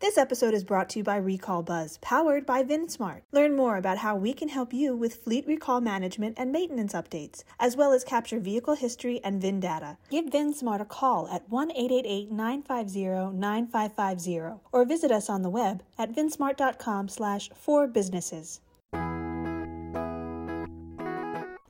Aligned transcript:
This 0.00 0.16
episode 0.16 0.54
is 0.54 0.64
brought 0.64 0.88
to 0.90 1.00
you 1.00 1.04
by 1.04 1.16
Recall 1.16 1.62
Buzz, 1.62 1.98
powered 2.00 2.46
by 2.46 2.62
VinSmart. 2.62 3.20
Learn 3.32 3.54
more 3.54 3.76
about 3.76 3.98
how 3.98 4.16
we 4.16 4.32
can 4.32 4.48
help 4.48 4.72
you 4.72 4.96
with 4.96 5.22
fleet 5.22 5.46
recall 5.46 5.82
management 5.82 6.38
and 6.38 6.50
maintenance 6.50 6.94
updates, 6.94 7.44
as 7.58 7.76
well 7.76 7.92
as 7.92 8.02
capture 8.02 8.40
vehicle 8.40 8.76
history 8.76 9.20
and 9.22 9.42
VIN 9.42 9.60
data. 9.60 9.98
Give 10.08 10.24
VinSmart 10.24 10.80
a 10.80 10.86
call 10.86 11.28
at 11.28 11.46
1 11.50 11.72
888 11.72 12.30
950 12.30 13.36
9550 13.36 14.58
or 14.72 14.86
visit 14.86 15.12
us 15.12 15.28
on 15.28 15.42
the 15.42 15.50
web 15.50 15.82
at 15.98 16.14
vinsmart.com 16.14 17.08
slash 17.08 17.50
for 17.54 17.86
businesses. 17.86 18.62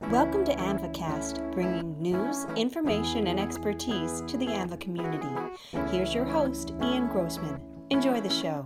Welcome 0.09 0.45
to 0.45 0.55
AAMVAcast, 0.55 1.51
bringing 1.51 2.01
news, 2.01 2.45
information, 2.55 3.27
and 3.27 3.41
expertise 3.41 4.21
to 4.27 4.37
the 4.37 4.47
AAMVA 4.47 4.79
community. 4.79 5.57
Here's 5.89 6.13
your 6.13 6.25
host, 6.25 6.71
Ian 6.81 7.07
Grossman. 7.07 7.70
Enjoy 7.91 8.21
the 8.21 8.29
show. 8.29 8.65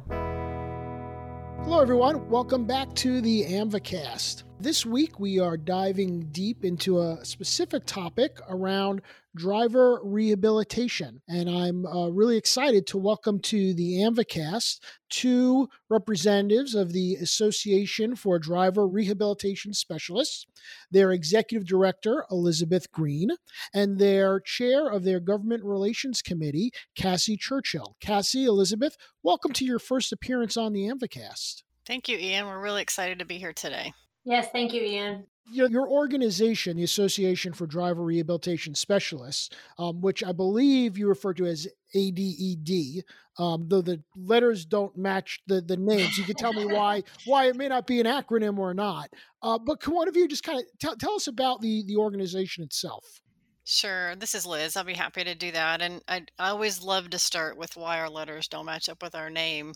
Hello, 1.64 1.82
everyone. 1.82 2.30
Welcome 2.30 2.66
back 2.66 2.94
to 2.98 3.22
the 3.22 3.44
AAMVAcast. 3.46 4.45
This 4.58 4.86
week, 4.86 5.20
we 5.20 5.38
are 5.38 5.58
diving 5.58 6.30
deep 6.32 6.64
into 6.64 7.00
a 7.00 7.26
specific 7.26 7.86
topic 7.86 8.40
around 8.48 9.02
driver 9.36 10.00
rehabilitation. 10.02 11.22
And 11.28 11.50
I'm 11.50 11.86
uh, 11.86 12.08
really 12.08 12.38
excited 12.38 12.88
to 12.88 12.98
welcome 12.98 13.40
to 13.42 13.74
the 13.74 13.98
AAMVAcast 13.98 14.80
two 15.10 15.68
representatives 15.90 16.74
of 16.74 16.94
the 16.94 17.16
Association 17.16 18.16
for 18.16 18.40
Driver 18.40 18.88
Rehabilitation 18.88 19.74
Specialists, 19.74 20.46
their 20.90 21.12
executive 21.12 21.68
director, 21.68 22.26
Elizabeth 22.32 22.90
Green, 22.94 23.32
and 23.74 24.00
their 24.00 24.40
chair 24.40 24.88
of 24.88 25.04
their 25.04 25.20
government 25.20 25.66
relations 25.66 26.22
committee, 26.22 26.72
Cassie 26.96 27.38
Churchill. 27.38 27.98
Cassie, 28.00 28.46
Elizabeth, 28.46 28.96
welcome 29.22 29.52
to 29.52 29.66
your 29.66 29.80
first 29.80 30.14
appearance 30.14 30.56
on 30.56 30.72
the 30.72 30.88
AAMVAcast. 30.88 31.64
Thank 31.86 32.08
you, 32.08 32.18
Ian. 32.18 32.48
We're 32.48 32.62
really 32.62 32.82
excited 32.82 33.20
to 33.20 33.26
be 33.26 33.38
here 33.38 33.54
today. 33.54 33.92
Yes, 34.26 34.50
thank 34.52 34.74
you, 34.74 34.82
Ian 34.82 35.26
your, 35.52 35.70
your 35.70 35.88
organization, 35.88 36.78
the 36.78 36.84
Association 36.84 37.54
for 37.54 37.68
Driver 37.68 38.04
Rehabilitation 38.04 38.74
Specialists, 38.74 39.50
um, 39.78 40.02
which 40.02 40.24
I 40.24 40.32
believe 40.32 40.98
you 40.98 41.08
refer 41.08 41.34
to 41.36 41.46
as 41.46 41.68
ADED, 41.94 43.04
um, 43.38 43.68
though 43.68 43.82
the 43.82 44.02
letters 44.16 44.66
don't 44.66 44.98
match 44.98 45.42
the, 45.48 45.62
the 45.62 45.78
names. 45.78 46.18
You 46.18 46.24
can 46.24 46.36
tell 46.36 46.54
me 46.54 46.66
why 46.66 47.04
why 47.26 47.46
it 47.46 47.56
may 47.56 47.68
not 47.68 47.86
be 47.86 48.00
an 48.00 48.08
acronym 48.08 48.58
or 48.58 48.74
not. 48.74 49.10
Uh, 49.42 49.60
but 49.60 49.80
can 49.80 49.94
one 49.94 50.08
of 50.08 50.16
you 50.16 50.28
just 50.28 50.44
kind 50.44 50.60
of 50.60 50.66
t- 50.80 50.96
tell 50.98 51.14
us 51.14 51.28
about 51.28 51.62
the, 51.62 51.84
the 51.86 51.98
organization 51.98 52.64
itself? 52.64 53.22
Sure. 53.66 54.16
This 54.16 54.36
is 54.36 54.46
Liz. 54.46 54.78
I'll 54.78 54.84
be 54.84 54.94
happy 54.94 55.24
to 55.24 55.36
do 55.36 55.52
that. 55.52 55.82
And 55.82 56.02
I, 56.08 56.26
I 56.38 56.50
always 56.50 56.84
love 56.84 57.10
to 57.12 57.20
start 57.20 57.58
with 57.58 57.76
why 57.76 58.00
our 58.00 58.10
letters 58.10 58.48
don't 58.48 58.66
match 58.66 58.90
up 58.90 59.02
with 59.02 59.16
our 59.16 59.30
name. 59.30 59.74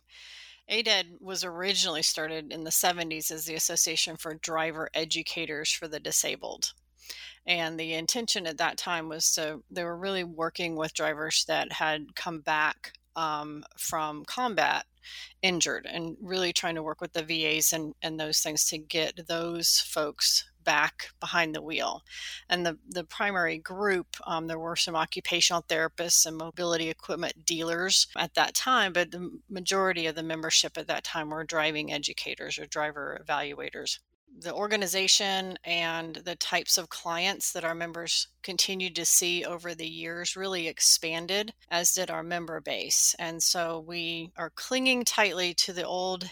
ADED 0.70 1.18
was 1.20 1.44
originally 1.44 2.04
started 2.04 2.54
in 2.54 2.64
the 2.64 2.70
70s 2.70 3.32
as 3.32 3.46
the 3.46 3.56
Association 3.56 4.16
for 4.18 4.36
Driver 4.36 4.90
Educators 4.94 5.72
for 5.72 5.88
the 5.88 6.00
Disabled. 6.00 6.74
And 7.46 7.80
the 7.80 7.94
intention 7.94 8.46
at 8.46 8.60
that 8.60 8.78
time 8.78 9.10
was 9.10 9.34
to, 9.34 9.64
they 9.72 9.84
were 9.84 9.98
really 9.98 10.24
working 10.24 10.76
with 10.76 10.94
drivers 10.94 11.46
that 11.48 11.72
had 11.72 12.16
come 12.16 12.42
back 12.42 12.94
um, 13.16 13.64
from 13.78 14.24
combat 14.26 14.86
injured 15.42 15.88
and 15.92 16.16
really 16.22 16.54
trying 16.54 16.76
to 16.76 16.84
work 16.84 17.02
with 17.02 17.14
the 17.14 17.24
VAs 17.24 17.74
and, 17.74 17.96
and 18.02 18.20
those 18.20 18.40
things 18.40 18.66
to 18.66 18.78
get 18.78 19.28
those 19.28 19.80
folks 19.80 20.46
back 20.64 21.10
behind 21.20 21.56
the 21.56 21.62
wheel. 21.62 22.04
And 22.50 22.66
the, 22.66 22.78
the 22.88 23.04
primary 23.04 23.58
group, 23.58 24.08
um, 24.26 24.48
there 24.48 24.60
were 24.60 24.76
some 24.76 24.96
occupational 24.96 25.64
therapists 25.64 26.26
and 26.26 26.38
mobility 26.38 26.90
equipment 26.90 27.46
dealers 27.46 28.08
at 28.18 28.34
that 28.36 28.54
time, 28.54 28.94
but 28.94 29.12
the 29.12 29.40
majority 29.50 30.06
of 30.06 30.16
the 30.16 30.24
membership 30.24 30.78
at 30.78 30.88
that 30.88 31.04
time 31.04 31.30
were 31.30 31.44
driving 31.44 31.92
educators 31.92 32.60
or 32.60 32.66
driver 32.66 33.24
evaluators. 33.26 34.00
The 34.42 34.54
organization 34.54 35.58
and 35.64 36.16
the 36.16 36.36
types 36.36 36.78
of 36.78 36.90
clients 36.90 37.52
that 37.52 37.66
our 37.66 37.74
members 37.74 38.28
continued 38.44 38.96
to 38.96 39.06
see 39.06 39.44
over 39.44 39.74
the 39.74 39.90
years 39.90 40.36
really 40.36 40.68
expanded, 40.68 41.52
as 41.70 41.94
did 41.94 42.12
our 42.12 42.24
member 42.24 42.62
base. 42.62 43.16
And 43.18 43.42
so 43.42 43.80
we 43.80 44.32
are 44.38 44.52
clinging 44.52 45.04
tightly 45.04 45.54
to 45.56 45.74
the 45.74 45.86
old 45.86 46.30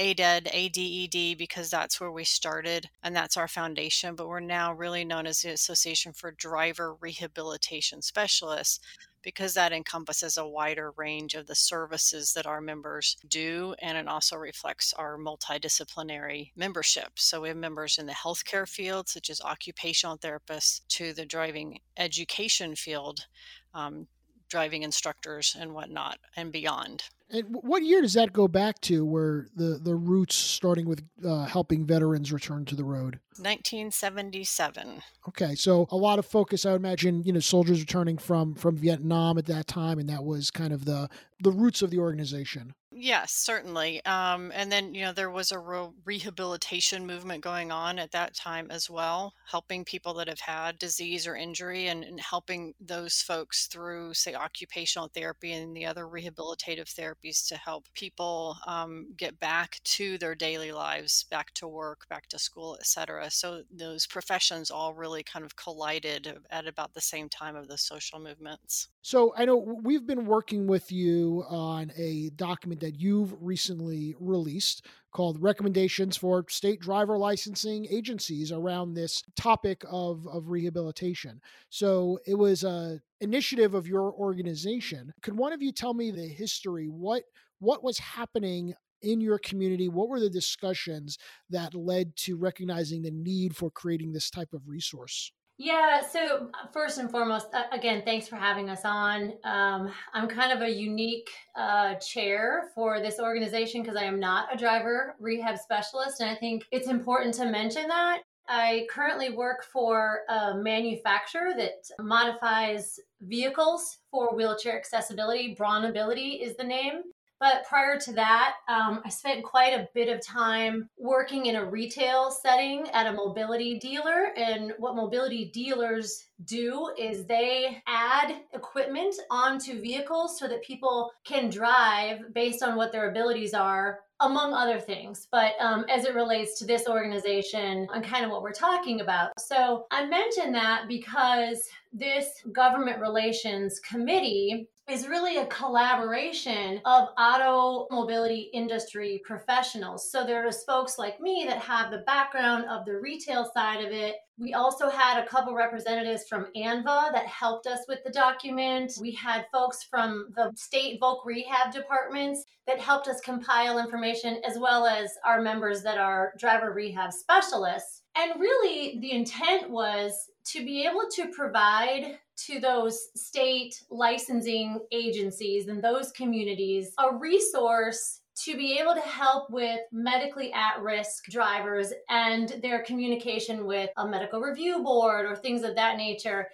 ADED, 0.00 0.48
ADED, 0.50 1.36
because 1.36 1.68
that's 1.68 2.00
where 2.00 2.10
we 2.10 2.24
started 2.24 2.88
and 3.02 3.14
that's 3.14 3.36
our 3.36 3.46
foundation. 3.46 4.14
But 4.14 4.28
we're 4.28 4.40
now 4.40 4.72
really 4.72 5.04
known 5.04 5.26
as 5.26 5.42
the 5.42 5.50
Association 5.50 6.14
for 6.14 6.32
Driver 6.32 6.94
Rehabilitation 6.94 8.00
Specialists 8.00 8.80
because 9.22 9.52
that 9.52 9.72
encompasses 9.72 10.38
a 10.38 10.48
wider 10.48 10.92
range 10.96 11.34
of 11.34 11.46
the 11.46 11.54
services 11.54 12.32
that 12.32 12.46
our 12.46 12.62
members 12.62 13.18
do. 13.28 13.74
And 13.82 13.98
it 13.98 14.08
also 14.08 14.36
reflects 14.36 14.94
our 14.94 15.18
multidisciplinary 15.18 16.52
membership. 16.56 17.10
So 17.16 17.42
we 17.42 17.48
have 17.48 17.58
members 17.58 17.98
in 17.98 18.06
the 18.06 18.14
healthcare 18.14 18.66
field, 18.66 19.10
such 19.10 19.28
as 19.28 19.42
occupational 19.42 20.16
therapists, 20.16 20.80
to 20.88 21.12
the 21.12 21.26
driving 21.26 21.80
education 21.98 22.74
field, 22.74 23.26
um, 23.74 24.06
driving 24.48 24.82
instructors 24.82 25.54
and 25.60 25.74
whatnot, 25.74 26.18
and 26.36 26.50
beyond. 26.50 27.04
And 27.32 27.46
what 27.62 27.82
year 27.84 28.02
does 28.02 28.14
that 28.14 28.32
go 28.32 28.48
back 28.48 28.80
to, 28.82 29.04
where 29.04 29.46
the 29.54 29.78
the 29.82 29.94
roots 29.94 30.34
starting 30.34 30.88
with 30.88 31.02
uh, 31.24 31.44
helping 31.44 31.86
veterans 31.86 32.32
return 32.32 32.64
to 32.66 32.74
the 32.74 32.84
road? 32.84 33.20
1977. 33.38 35.00
Okay, 35.28 35.54
so 35.54 35.86
a 35.90 35.96
lot 35.96 36.18
of 36.18 36.26
focus, 36.26 36.66
I 36.66 36.72
would 36.72 36.80
imagine, 36.80 37.22
you 37.22 37.32
know, 37.32 37.40
soldiers 37.40 37.80
returning 37.80 38.18
from 38.18 38.54
from 38.54 38.76
Vietnam 38.76 39.38
at 39.38 39.46
that 39.46 39.66
time, 39.66 39.98
and 39.98 40.08
that 40.08 40.24
was 40.24 40.50
kind 40.50 40.72
of 40.72 40.84
the 40.84 41.08
the 41.40 41.52
roots 41.52 41.82
of 41.82 41.90
the 41.90 41.98
organization. 41.98 42.74
Yes, 42.92 43.32
certainly. 43.32 44.04
Um, 44.04 44.50
and 44.52 44.70
then, 44.70 44.94
you 44.94 45.04
know, 45.04 45.12
there 45.12 45.30
was 45.30 45.52
a 45.52 45.60
real 45.60 45.94
rehabilitation 46.04 47.06
movement 47.06 47.40
going 47.40 47.70
on 47.70 48.00
at 48.00 48.10
that 48.10 48.34
time 48.34 48.68
as 48.68 48.90
well, 48.90 49.32
helping 49.48 49.84
people 49.84 50.12
that 50.14 50.26
have 50.26 50.40
had 50.40 50.76
disease 50.76 51.24
or 51.24 51.36
injury 51.36 51.86
and, 51.86 52.02
and 52.02 52.18
helping 52.18 52.74
those 52.80 53.22
folks 53.22 53.68
through, 53.68 54.14
say, 54.14 54.34
occupational 54.34 55.06
therapy 55.06 55.52
and 55.52 55.76
the 55.76 55.86
other 55.86 56.04
rehabilitative 56.04 56.92
therapies 56.92 57.46
to 57.46 57.56
help 57.56 57.86
people 57.94 58.56
um, 58.66 59.14
get 59.16 59.38
back 59.38 59.78
to 59.84 60.18
their 60.18 60.34
daily 60.34 60.72
lives, 60.72 61.24
back 61.30 61.54
to 61.54 61.68
work, 61.68 62.08
back 62.08 62.26
to 62.26 62.40
school, 62.40 62.76
etc. 62.80 63.30
So 63.30 63.62
those 63.70 64.04
professions 64.08 64.68
all 64.68 64.94
really 64.94 65.22
kind 65.22 65.44
of 65.44 65.54
collided 65.54 66.40
at 66.50 66.66
about 66.66 66.94
the 66.94 67.00
same 67.00 67.28
time 67.28 67.54
of 67.54 67.68
the 67.68 67.78
social 67.78 68.18
movements. 68.18 68.88
So 69.02 69.32
I 69.34 69.46
know 69.46 69.56
we've 69.56 70.06
been 70.06 70.26
working 70.26 70.66
with 70.66 70.92
you 70.92 71.44
on 71.48 71.90
a 71.96 72.28
document 72.30 72.79
that 72.80 73.00
you've 73.00 73.34
recently 73.40 74.14
released 74.18 74.86
called 75.12 75.42
Recommendations 75.42 76.16
for 76.16 76.44
State 76.48 76.80
Driver 76.80 77.18
Licensing 77.18 77.86
Agencies 77.90 78.52
around 78.52 78.94
this 78.94 79.22
topic 79.36 79.84
of, 79.90 80.26
of 80.28 80.50
rehabilitation. 80.50 81.40
So 81.68 82.18
it 82.26 82.34
was 82.34 82.64
a 82.64 83.00
initiative 83.20 83.74
of 83.74 83.86
your 83.86 84.12
organization. 84.12 85.12
Could 85.22 85.36
one 85.36 85.52
of 85.52 85.62
you 85.62 85.72
tell 85.72 85.94
me 85.94 86.10
the 86.10 86.26
history? 86.26 86.86
What 86.86 87.24
what 87.58 87.84
was 87.84 87.98
happening 87.98 88.74
in 89.02 89.20
your 89.20 89.38
community? 89.38 89.88
What 89.88 90.08
were 90.08 90.20
the 90.20 90.30
discussions 90.30 91.18
that 91.50 91.74
led 91.74 92.16
to 92.16 92.36
recognizing 92.36 93.02
the 93.02 93.10
need 93.10 93.56
for 93.56 93.70
creating 93.70 94.12
this 94.12 94.30
type 94.30 94.52
of 94.52 94.68
resource? 94.68 95.32
Yeah, 95.62 96.00
so 96.00 96.48
first 96.72 96.96
and 96.96 97.10
foremost, 97.10 97.48
again, 97.70 98.00
thanks 98.02 98.26
for 98.26 98.36
having 98.36 98.70
us 98.70 98.80
on. 98.82 99.34
Um, 99.44 99.92
I'm 100.14 100.26
kind 100.26 100.52
of 100.52 100.62
a 100.62 100.70
unique 100.70 101.28
uh, 101.54 101.96
chair 101.96 102.70
for 102.74 102.98
this 102.98 103.20
organization 103.20 103.82
because 103.82 103.94
I 103.94 104.04
am 104.04 104.18
not 104.18 104.48
a 104.50 104.56
driver 104.56 105.16
rehab 105.20 105.58
specialist. 105.58 106.22
And 106.22 106.30
I 106.30 106.34
think 106.34 106.64
it's 106.72 106.88
important 106.88 107.34
to 107.34 107.44
mention 107.44 107.88
that. 107.88 108.20
I 108.48 108.86
currently 108.88 109.36
work 109.36 109.66
for 109.70 110.20
a 110.30 110.54
manufacturer 110.54 111.50
that 111.58 111.74
modifies 112.00 112.98
vehicles 113.20 113.98
for 114.10 114.34
wheelchair 114.34 114.78
accessibility. 114.78 115.54
BraunAbility 115.60 116.40
is 116.40 116.56
the 116.56 116.64
name. 116.64 117.02
But 117.40 117.64
prior 117.66 117.98
to 117.98 118.12
that, 118.12 118.56
um, 118.68 119.00
I 119.02 119.08
spent 119.08 119.44
quite 119.44 119.72
a 119.72 119.88
bit 119.94 120.10
of 120.10 120.24
time 120.24 120.90
working 120.98 121.46
in 121.46 121.56
a 121.56 121.64
retail 121.64 122.30
setting 122.30 122.86
at 122.90 123.06
a 123.06 123.12
mobility 123.12 123.78
dealer. 123.78 124.32
And 124.36 124.74
what 124.78 124.94
mobility 124.94 125.46
dealers 125.46 126.26
do 126.44 126.92
is 126.98 127.24
they 127.24 127.82
add 127.86 128.36
equipment 128.52 129.14
onto 129.30 129.80
vehicles 129.80 130.38
so 130.38 130.46
that 130.48 130.62
people 130.62 131.10
can 131.24 131.48
drive 131.48 132.34
based 132.34 132.62
on 132.62 132.76
what 132.76 132.92
their 132.92 133.10
abilities 133.10 133.54
are 133.54 134.00
among 134.20 134.52
other 134.52 134.78
things. 134.78 135.26
But 135.32 135.52
um, 135.60 135.86
as 135.88 136.04
it 136.04 136.14
relates 136.14 136.58
to 136.58 136.66
this 136.66 136.86
organization 136.86 137.88
and 137.94 138.04
kind 138.04 138.24
of 138.24 138.30
what 138.30 138.42
we're 138.42 138.52
talking 138.52 139.00
about. 139.00 139.30
So 139.38 139.86
I 139.90 140.04
mention 140.04 140.52
that 140.52 140.88
because 140.88 141.66
this 141.92 142.28
government 142.52 143.00
relations 143.00 143.80
committee 143.80 144.68
is 144.90 145.06
really 145.06 145.36
a 145.36 145.46
collaboration 145.46 146.80
of 146.84 147.08
auto 147.16 147.86
mobility 147.94 148.50
industry 148.52 149.22
professionals. 149.24 150.10
So 150.10 150.26
there's 150.26 150.64
folks 150.64 150.98
like 150.98 151.20
me 151.20 151.44
that 151.48 151.58
have 151.58 151.92
the 151.92 152.04
background 152.06 152.64
of 152.68 152.84
the 152.84 152.98
retail 152.98 153.48
side 153.54 153.84
of 153.84 153.92
it. 153.92 154.16
We 154.36 154.54
also 154.54 154.88
had 154.88 155.22
a 155.22 155.26
couple 155.26 155.54
representatives 155.54 156.24
from 156.28 156.48
AAMVA 156.56 157.12
that 157.12 157.26
helped 157.26 157.68
us 157.68 157.80
with 157.86 158.00
the 158.04 158.10
document. 158.10 158.92
We 159.00 159.12
had 159.12 159.46
folks 159.52 159.84
from 159.88 160.30
the 160.34 160.50
state 160.56 161.00
voc 161.00 161.24
rehab 161.24 161.72
departments 161.72 162.44
that 162.66 162.80
helped 162.80 163.06
us 163.06 163.20
compile 163.20 163.78
information, 163.78 164.40
as 164.44 164.58
well 164.58 164.86
as 164.86 165.12
our 165.24 165.40
members 165.40 165.82
that 165.82 165.98
are 165.98 166.32
driver 166.38 166.72
rehab 166.72 167.12
specialists. 167.12 168.02
And 168.16 168.40
really, 168.40 168.98
the 169.00 169.12
intent 169.12 169.70
was 169.70 170.30
to 170.46 170.64
be 170.64 170.84
able 170.86 171.08
to 171.12 171.28
provide 171.28 172.18
to 172.46 172.60
those 172.60 173.08
state 173.14 173.74
licensing 173.90 174.80
agencies 174.92 175.68
and 175.68 175.82
those 175.82 176.12
communities 176.12 176.92
a 176.98 177.16
resource 177.16 178.20
to 178.44 178.56
be 178.56 178.78
able 178.78 178.94
to 178.94 179.00
help 179.00 179.50
with 179.50 179.80
medically 179.92 180.52
at 180.52 180.80
risk 180.80 181.24
drivers 181.24 181.92
and 182.08 182.58
their 182.62 182.82
communication 182.82 183.66
with 183.66 183.90
a 183.98 184.06
medical 184.06 184.40
review 184.40 184.82
board 184.82 185.26
or 185.26 185.36
things 185.36 185.62
of 185.62 185.74
that 185.74 185.96
nature. 185.96 186.48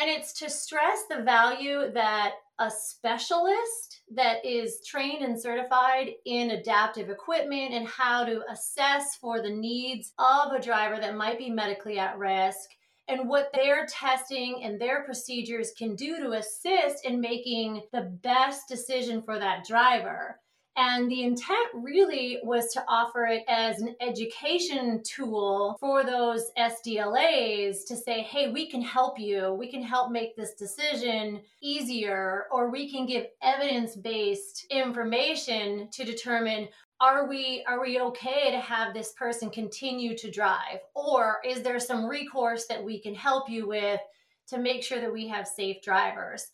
And 0.00 0.10
it's 0.10 0.32
to 0.34 0.50
stress 0.50 1.04
the 1.08 1.22
value 1.22 1.90
that 1.92 2.34
a 2.60 2.70
specialist 2.70 4.02
that 4.14 4.44
is 4.44 4.80
trained 4.86 5.24
and 5.24 5.40
certified 5.40 6.10
in 6.24 6.52
adaptive 6.52 7.10
equipment 7.10 7.72
and 7.72 7.88
how 7.88 8.24
to 8.24 8.42
assess 8.48 9.16
for 9.16 9.42
the 9.42 9.50
needs 9.50 10.12
of 10.18 10.52
a 10.52 10.60
driver 10.60 11.00
that 11.00 11.16
might 11.16 11.38
be 11.38 11.50
medically 11.50 11.98
at 11.98 12.16
risk 12.16 12.70
and 13.08 13.28
what 13.28 13.50
their 13.52 13.86
testing 13.86 14.62
and 14.64 14.80
their 14.80 15.04
procedures 15.04 15.72
can 15.76 15.94
do 15.94 16.18
to 16.18 16.32
assist 16.32 17.04
in 17.04 17.20
making 17.20 17.82
the 17.92 18.18
best 18.22 18.68
decision 18.68 19.22
for 19.22 19.38
that 19.38 19.64
driver. 19.66 20.40
And 20.76 21.08
the 21.08 21.22
intent 21.22 21.68
really 21.72 22.40
was 22.42 22.72
to 22.72 22.84
offer 22.88 23.26
it 23.26 23.44
as 23.46 23.80
an 23.80 23.94
education 24.00 25.02
tool 25.04 25.76
for 25.78 26.02
those 26.02 26.50
SDLAs 26.58 27.86
to 27.86 27.96
say, 27.96 28.22
hey, 28.22 28.50
we 28.50 28.68
can 28.68 28.82
help 28.82 29.20
you. 29.20 29.52
We 29.52 29.70
can 29.70 29.82
help 29.82 30.10
make 30.10 30.34
this 30.34 30.54
decision 30.54 31.42
easier, 31.62 32.46
or 32.50 32.70
we 32.70 32.90
can 32.90 33.06
give 33.06 33.26
evidence 33.40 33.94
based 33.94 34.66
information 34.68 35.88
to 35.92 36.04
determine 36.04 36.66
are 37.04 37.28
we 37.28 37.62
are 37.68 37.80
we 37.80 38.00
okay 38.00 38.50
to 38.50 38.58
have 38.58 38.94
this 38.94 39.12
person 39.12 39.50
continue 39.50 40.16
to 40.16 40.30
drive? 40.30 40.78
Or 40.94 41.38
is 41.44 41.62
there 41.62 41.78
some 41.78 42.06
recourse 42.06 42.66
that 42.66 42.82
we 42.82 42.98
can 42.98 43.14
help 43.14 43.48
you 43.48 43.68
with 43.68 44.00
to 44.48 44.58
make 44.58 44.82
sure 44.82 45.00
that 45.00 45.12
we 45.12 45.28
have 45.28 45.46
safe 45.46 45.82
drivers? 45.82 46.46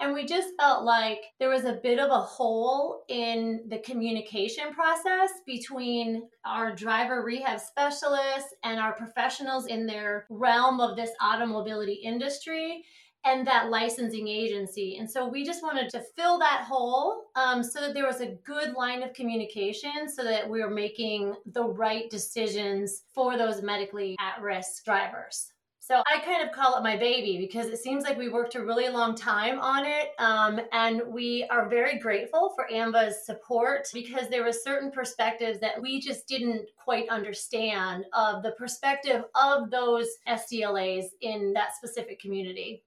And 0.00 0.14
we 0.14 0.24
just 0.24 0.50
felt 0.58 0.84
like 0.84 1.24
there 1.40 1.48
was 1.48 1.64
a 1.64 1.80
bit 1.82 1.98
of 1.98 2.10
a 2.10 2.20
hole 2.20 3.02
in 3.08 3.64
the 3.68 3.80
communication 3.80 4.72
process 4.72 5.30
between 5.44 6.28
our 6.44 6.72
driver 6.72 7.24
rehab 7.24 7.58
specialists 7.58 8.54
and 8.62 8.78
our 8.78 8.94
professionals 8.94 9.66
in 9.66 9.86
their 9.86 10.26
realm 10.30 10.80
of 10.80 10.96
this 10.96 11.10
automobility 11.20 11.94
industry 11.94 12.84
and 13.28 13.46
that 13.46 13.70
licensing 13.70 14.26
agency. 14.28 14.96
And 14.96 15.10
so 15.10 15.28
we 15.28 15.44
just 15.44 15.62
wanted 15.62 15.90
to 15.90 16.02
fill 16.16 16.38
that 16.38 16.64
hole 16.66 17.24
um, 17.36 17.62
so 17.62 17.80
that 17.80 17.94
there 17.94 18.06
was 18.06 18.20
a 18.20 18.36
good 18.44 18.72
line 18.74 19.02
of 19.02 19.12
communication 19.12 20.08
so 20.08 20.24
that 20.24 20.48
we 20.48 20.62
were 20.62 20.70
making 20.70 21.34
the 21.46 21.64
right 21.64 22.08
decisions 22.10 23.02
for 23.14 23.36
those 23.36 23.62
medically 23.62 24.16
at 24.18 24.40
risk 24.42 24.84
drivers. 24.84 25.52
So 25.88 26.02
I 26.06 26.20
kind 26.20 26.46
of 26.46 26.54
call 26.54 26.76
it 26.76 26.82
my 26.82 26.98
baby 26.98 27.38
because 27.38 27.68
it 27.68 27.78
seems 27.78 28.04
like 28.04 28.18
we 28.18 28.28
worked 28.28 28.54
a 28.56 28.62
really 28.62 28.90
long 28.90 29.14
time 29.14 29.58
on 29.58 29.86
it. 29.86 30.10
Um, 30.18 30.60
and 30.70 31.00
we 31.06 31.46
are 31.50 31.66
very 31.66 31.98
grateful 31.98 32.52
for 32.54 32.66
AAMVA's 32.70 33.24
support 33.24 33.88
because 33.94 34.28
there 34.28 34.44
were 34.44 34.52
certain 34.52 34.90
perspectives 34.90 35.60
that 35.60 35.80
we 35.80 35.98
just 35.98 36.28
didn't 36.28 36.66
quite 36.76 37.08
understand 37.08 38.04
of 38.12 38.42
the 38.42 38.52
perspective 38.52 39.24
of 39.34 39.70
those 39.70 40.08
SDLAs 40.28 41.06
in 41.22 41.54
that 41.54 41.74
specific 41.74 42.20
community. 42.20 42.82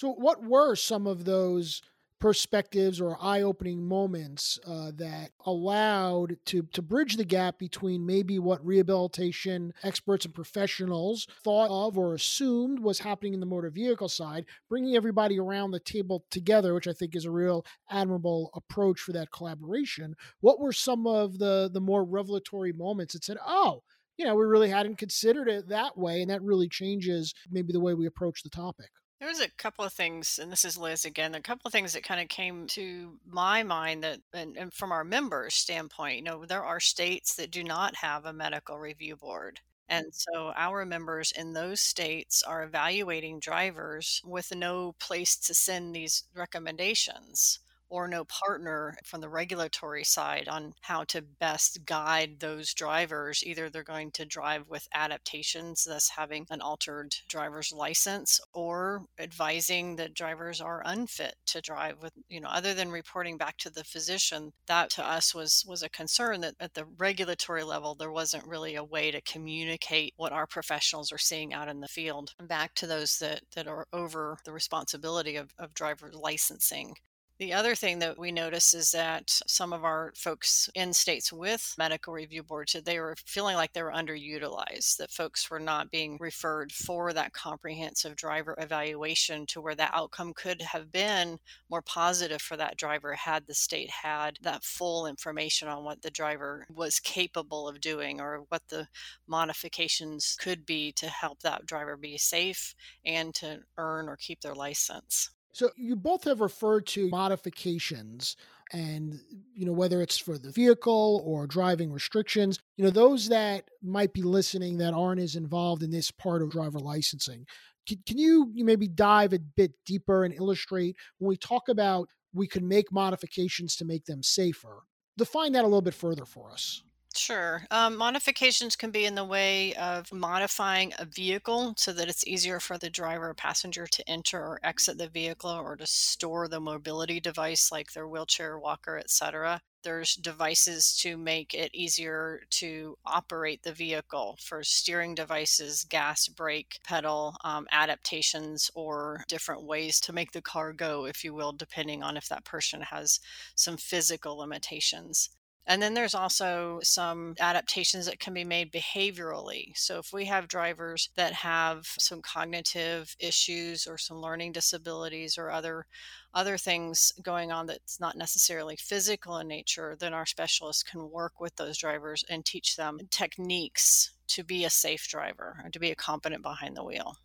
So, 0.00 0.14
what 0.14 0.42
were 0.42 0.76
some 0.76 1.06
of 1.06 1.26
those 1.26 1.82
perspectives 2.20 3.02
or 3.02 3.22
eye-opening 3.22 3.86
moments 3.86 4.58
uh, 4.66 4.92
that 4.96 5.32
allowed 5.44 6.38
to 6.46 6.62
to 6.72 6.80
bridge 6.80 7.18
the 7.18 7.24
gap 7.26 7.58
between 7.58 8.06
maybe 8.06 8.38
what 8.38 8.64
rehabilitation 8.64 9.74
experts 9.82 10.24
and 10.24 10.34
professionals 10.34 11.26
thought 11.44 11.68
of 11.68 11.98
or 11.98 12.14
assumed 12.14 12.78
was 12.78 13.00
happening 13.00 13.34
in 13.34 13.40
the 13.40 13.46
motor 13.46 13.68
vehicle 13.68 14.08
side, 14.08 14.46
bringing 14.70 14.96
everybody 14.96 15.38
around 15.38 15.70
the 15.70 15.80
table 15.80 16.24
together, 16.30 16.72
which 16.72 16.88
I 16.88 16.94
think 16.94 17.14
is 17.14 17.26
a 17.26 17.30
real 17.30 17.66
admirable 17.90 18.52
approach 18.54 19.00
for 19.00 19.12
that 19.12 19.30
collaboration. 19.30 20.14
What 20.40 20.60
were 20.60 20.72
some 20.72 21.06
of 21.06 21.36
the 21.36 21.68
the 21.70 21.82
more 21.82 22.06
revelatory 22.06 22.72
moments 22.72 23.12
that 23.12 23.24
said, 23.24 23.36
"Oh"? 23.46 23.82
You 24.16 24.24
know, 24.24 24.34
we 24.34 24.46
really 24.46 24.70
hadn't 24.70 24.96
considered 24.96 25.48
it 25.48 25.68
that 25.68 25.98
way, 25.98 26.22
and 26.22 26.30
that 26.30 26.40
really 26.40 26.70
changes 26.70 27.34
maybe 27.50 27.74
the 27.74 27.80
way 27.80 27.92
we 27.92 28.06
approach 28.06 28.42
the 28.42 28.48
topic. 28.48 28.90
There 29.20 29.28
was 29.28 29.40
a 29.40 29.50
couple 29.50 29.84
of 29.84 29.92
things, 29.92 30.38
and 30.42 30.50
this 30.50 30.64
is 30.64 30.78
Liz 30.78 31.04
again. 31.04 31.34
A 31.34 31.42
couple 31.42 31.68
of 31.68 31.72
things 31.72 31.92
that 31.92 32.02
kind 32.02 32.22
of 32.22 32.28
came 32.28 32.66
to 32.68 33.18
my 33.26 33.62
mind 33.62 34.02
that, 34.02 34.20
and, 34.32 34.56
and 34.56 34.72
from 34.72 34.92
our 34.92 35.04
members' 35.04 35.54
standpoint, 35.54 36.16
you 36.16 36.22
know, 36.22 36.46
there 36.46 36.64
are 36.64 36.80
states 36.80 37.34
that 37.34 37.50
do 37.50 37.62
not 37.62 37.96
have 37.96 38.24
a 38.24 38.32
medical 38.32 38.78
review 38.78 39.16
board. 39.16 39.60
And 39.90 40.06
mm. 40.06 40.14
so 40.14 40.54
our 40.56 40.86
members 40.86 41.32
in 41.32 41.52
those 41.52 41.82
states 41.82 42.42
are 42.42 42.62
evaluating 42.62 43.40
drivers 43.40 44.22
with 44.24 44.54
no 44.56 44.94
place 44.98 45.36
to 45.36 45.52
send 45.52 45.94
these 45.94 46.24
recommendations 46.34 47.58
or 47.90 48.08
no 48.08 48.24
partner 48.24 48.96
from 49.04 49.20
the 49.20 49.28
regulatory 49.28 50.04
side 50.04 50.48
on 50.48 50.72
how 50.80 51.04
to 51.04 51.20
best 51.20 51.84
guide 51.84 52.40
those 52.40 52.72
drivers. 52.72 53.42
Either 53.44 53.68
they're 53.68 53.82
going 53.82 54.10
to 54.12 54.24
drive 54.24 54.68
with 54.68 54.88
adaptations, 54.94 55.84
thus 55.84 56.08
having 56.16 56.46
an 56.50 56.60
altered 56.60 57.14
driver's 57.28 57.72
license, 57.72 58.40
or 58.54 59.04
advising 59.18 59.96
that 59.96 60.14
drivers 60.14 60.60
are 60.60 60.82
unfit 60.84 61.34
to 61.46 61.60
drive 61.60 61.96
with, 62.02 62.12
you 62.28 62.40
know, 62.40 62.48
other 62.48 62.74
than 62.74 62.90
reporting 62.90 63.36
back 63.36 63.56
to 63.58 63.70
the 63.70 63.84
physician. 63.84 64.52
That 64.66 64.90
to 64.90 65.06
us 65.06 65.34
was 65.34 65.64
was 65.66 65.82
a 65.82 65.88
concern 65.88 66.40
that 66.40 66.54
at 66.60 66.74
the 66.74 66.86
regulatory 66.98 67.64
level 67.64 67.94
there 67.94 68.12
wasn't 68.12 68.46
really 68.46 68.76
a 68.76 68.84
way 68.84 69.10
to 69.10 69.20
communicate 69.22 70.14
what 70.16 70.32
our 70.32 70.46
professionals 70.46 71.12
are 71.12 71.18
seeing 71.18 71.52
out 71.52 71.68
in 71.68 71.80
the 71.80 71.88
field 71.88 72.34
back 72.48 72.74
to 72.74 72.86
those 72.86 73.18
that, 73.18 73.42
that 73.54 73.66
are 73.66 73.86
over 73.92 74.38
the 74.44 74.52
responsibility 74.52 75.36
of, 75.36 75.52
of 75.58 75.74
driver 75.74 76.10
licensing. 76.12 76.94
The 77.40 77.54
other 77.54 77.74
thing 77.74 78.00
that 78.00 78.18
we 78.18 78.32
notice 78.32 78.74
is 78.74 78.90
that 78.90 79.30
some 79.46 79.72
of 79.72 79.82
our 79.82 80.12
folks 80.14 80.68
in 80.74 80.92
states 80.92 81.32
with 81.32 81.74
medical 81.78 82.12
review 82.12 82.42
boards, 82.42 82.76
they 82.84 83.00
were 83.00 83.16
feeling 83.24 83.56
like 83.56 83.72
they 83.72 83.82
were 83.82 83.92
underutilized, 83.92 84.98
that 84.98 85.10
folks 85.10 85.50
were 85.50 85.58
not 85.58 85.90
being 85.90 86.18
referred 86.20 86.70
for 86.70 87.14
that 87.14 87.32
comprehensive 87.32 88.14
driver 88.14 88.54
evaluation 88.58 89.46
to 89.46 89.62
where 89.62 89.74
the 89.74 89.88
outcome 89.96 90.34
could 90.34 90.60
have 90.60 90.92
been 90.92 91.38
more 91.70 91.80
positive 91.80 92.42
for 92.42 92.58
that 92.58 92.76
driver 92.76 93.14
had 93.14 93.46
the 93.46 93.54
state 93.54 93.88
had 93.88 94.36
that 94.42 94.62
full 94.62 95.06
information 95.06 95.66
on 95.66 95.82
what 95.82 96.02
the 96.02 96.10
driver 96.10 96.66
was 96.70 97.00
capable 97.00 97.66
of 97.66 97.80
doing 97.80 98.20
or 98.20 98.44
what 98.50 98.68
the 98.68 98.86
modifications 99.26 100.36
could 100.38 100.66
be 100.66 100.92
to 100.92 101.08
help 101.08 101.40
that 101.40 101.64
driver 101.64 101.96
be 101.96 102.18
safe 102.18 102.74
and 103.06 103.34
to 103.34 103.60
earn 103.78 104.10
or 104.10 104.18
keep 104.18 104.42
their 104.42 104.54
license. 104.54 105.30
So 105.52 105.70
you 105.76 105.96
both 105.96 106.24
have 106.24 106.40
referred 106.40 106.86
to 106.88 107.08
modifications 107.08 108.36
and 108.72 109.18
you 109.54 109.66
know 109.66 109.72
whether 109.72 110.00
it's 110.00 110.18
for 110.18 110.38
the 110.38 110.52
vehicle 110.52 111.22
or 111.24 111.46
driving 111.48 111.90
restrictions 111.90 112.56
you 112.76 112.84
know 112.84 112.90
those 112.90 113.28
that 113.28 113.68
might 113.82 114.12
be 114.12 114.22
listening 114.22 114.78
that 114.78 114.94
aren't 114.94 115.20
as 115.20 115.34
involved 115.34 115.82
in 115.82 115.90
this 115.90 116.10
part 116.10 116.42
of 116.42 116.50
driver 116.50 116.78
licensing. 116.78 117.46
Can, 117.88 117.98
can 118.06 118.18
you, 118.18 118.50
you 118.54 118.64
maybe 118.64 118.88
dive 118.88 119.32
a 119.32 119.38
bit 119.38 119.72
deeper 119.84 120.24
and 120.24 120.34
illustrate 120.34 120.96
when 121.18 121.28
we 121.28 121.36
talk 121.36 121.68
about 121.68 122.08
we 122.32 122.46
can 122.46 122.68
make 122.68 122.92
modifications 122.92 123.74
to 123.76 123.84
make 123.84 124.04
them 124.04 124.22
safer? 124.22 124.84
Define 125.18 125.52
that 125.52 125.64
a 125.64 125.66
little 125.66 125.82
bit 125.82 125.94
further 125.94 126.24
for 126.24 126.52
us 126.52 126.82
Sure. 127.22 127.66
Um, 127.70 127.96
modifications 127.98 128.76
can 128.76 128.90
be 128.90 129.04
in 129.04 129.14
the 129.14 129.24
way 129.24 129.74
of 129.74 130.10
modifying 130.10 130.94
a 130.98 131.04
vehicle 131.04 131.74
so 131.76 131.92
that 131.92 132.08
it's 132.08 132.26
easier 132.26 132.60
for 132.60 132.78
the 132.78 132.88
driver 132.88 133.28
or 133.28 133.34
passenger 133.34 133.86
to 133.86 134.08
enter 134.08 134.38
or 134.40 134.58
exit 134.62 134.96
the 134.96 135.08
vehicle 135.08 135.50
or 135.50 135.76
to 135.76 135.86
store 135.86 136.48
the 136.48 136.60
mobility 136.60 137.20
device 137.20 137.70
like 137.70 137.92
their 137.92 138.08
wheelchair, 138.08 138.58
walker, 138.58 138.96
etc. 138.96 139.60
There's 139.82 140.14
devices 140.14 140.96
to 141.02 141.18
make 141.18 141.52
it 141.52 141.74
easier 141.74 142.40
to 142.52 142.96
operate 143.04 143.62
the 143.64 143.74
vehicle 143.74 144.38
for 144.40 144.62
steering 144.64 145.14
devices, 145.14 145.84
gas, 145.84 146.26
brake, 146.26 146.78
pedal, 146.84 147.36
um, 147.44 147.66
adaptations, 147.70 148.70
or 148.74 149.24
different 149.28 149.64
ways 149.64 150.00
to 150.00 150.14
make 150.14 150.32
the 150.32 150.42
car 150.42 150.72
go, 150.72 151.04
if 151.04 151.22
you 151.22 151.34
will, 151.34 151.52
depending 151.52 152.02
on 152.02 152.16
if 152.16 152.28
that 152.28 152.44
person 152.46 152.80
has 152.80 153.20
some 153.54 153.76
physical 153.76 154.38
limitations 154.38 155.28
And 155.66 155.80
then 155.80 155.94
there's 155.94 156.14
also 156.14 156.80
some 156.82 157.34
adaptations 157.38 158.06
that 158.06 158.18
can 158.18 158.34
be 158.34 158.44
made 158.44 158.72
behaviorally. 158.72 159.76
So 159.76 159.98
if 159.98 160.12
we 160.12 160.24
have 160.24 160.48
drivers 160.48 161.10
that 161.16 161.32
have 161.32 161.86
some 161.98 162.22
cognitive 162.22 163.14
issues 163.20 163.86
or 163.86 163.96
some 163.96 164.20
learning 164.20 164.52
disabilities 164.52 165.38
or 165.38 165.50
other 165.50 165.86
other 166.34 166.56
things 166.56 167.12
going 167.22 167.52
on 167.52 167.66
that's 167.66 168.00
not 168.00 168.16
necessarily 168.16 168.76
physical 168.76 169.38
in 169.38 169.48
nature, 169.48 169.96
then 169.98 170.14
our 170.14 170.26
specialists 170.26 170.82
can 170.82 171.10
work 171.10 171.40
with 171.40 171.54
those 171.56 171.78
drivers 171.78 172.24
and 172.28 172.44
teach 172.44 172.76
them 172.76 172.98
techniques 173.10 174.12
to 174.28 174.44
be 174.44 174.64
a 174.64 174.70
safe 174.70 175.08
driver 175.08 175.60
and 175.64 175.72
to 175.72 175.80
be 175.80 175.90
a 175.90 175.96
competent 175.96 176.42
behind 176.42 176.76
the 176.76 176.84
wheel. 176.84 177.16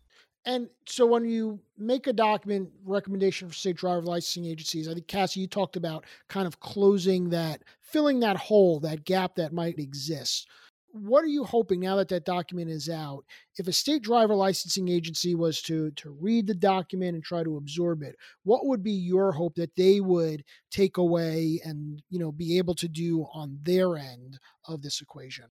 And 0.46 0.68
so 0.86 1.04
when 1.06 1.24
you 1.24 1.60
make 1.76 2.06
a 2.06 2.12
document 2.12 2.70
recommendation 2.84 3.48
for 3.48 3.54
state 3.54 3.76
driver 3.76 4.02
licensing 4.02 4.46
agencies, 4.46 4.88
I 4.88 4.94
think 4.94 5.08
Cassie, 5.08 5.40
you 5.40 5.48
talked 5.48 5.76
about 5.76 6.04
kind 6.28 6.46
of 6.46 6.60
closing 6.60 7.30
that, 7.30 7.62
filling 7.80 8.20
that 8.20 8.36
hole, 8.36 8.78
that 8.80 9.04
gap 9.04 9.34
that 9.36 9.52
might 9.52 9.78
exist. 9.80 10.46
What 10.92 11.24
are 11.24 11.28
you 11.28 11.44
hoping 11.44 11.80
now 11.80 11.96
that 11.96 12.08
that 12.08 12.24
document 12.24 12.70
is 12.70 12.88
out? 12.88 13.24
If 13.58 13.66
a 13.68 13.72
state 13.72 14.02
driver 14.02 14.34
licensing 14.36 14.88
agency 14.88 15.34
was 15.34 15.60
to 15.62 15.90
to 15.90 16.10
read 16.10 16.46
the 16.46 16.54
document 16.54 17.14
and 17.16 17.24
try 17.24 17.42
to 17.42 17.56
absorb 17.58 18.02
it, 18.02 18.16
what 18.44 18.64
would 18.66 18.82
be 18.82 18.92
your 18.92 19.32
hope 19.32 19.56
that 19.56 19.76
they 19.76 20.00
would 20.00 20.44
take 20.70 20.96
away 20.96 21.60
and 21.64 22.02
you 22.08 22.18
know 22.18 22.32
be 22.32 22.56
able 22.56 22.74
to 22.76 22.88
do 22.88 23.26
on 23.34 23.58
their 23.62 23.96
end 23.98 24.38
of 24.66 24.80
this 24.80 25.02
equation? 25.02 25.46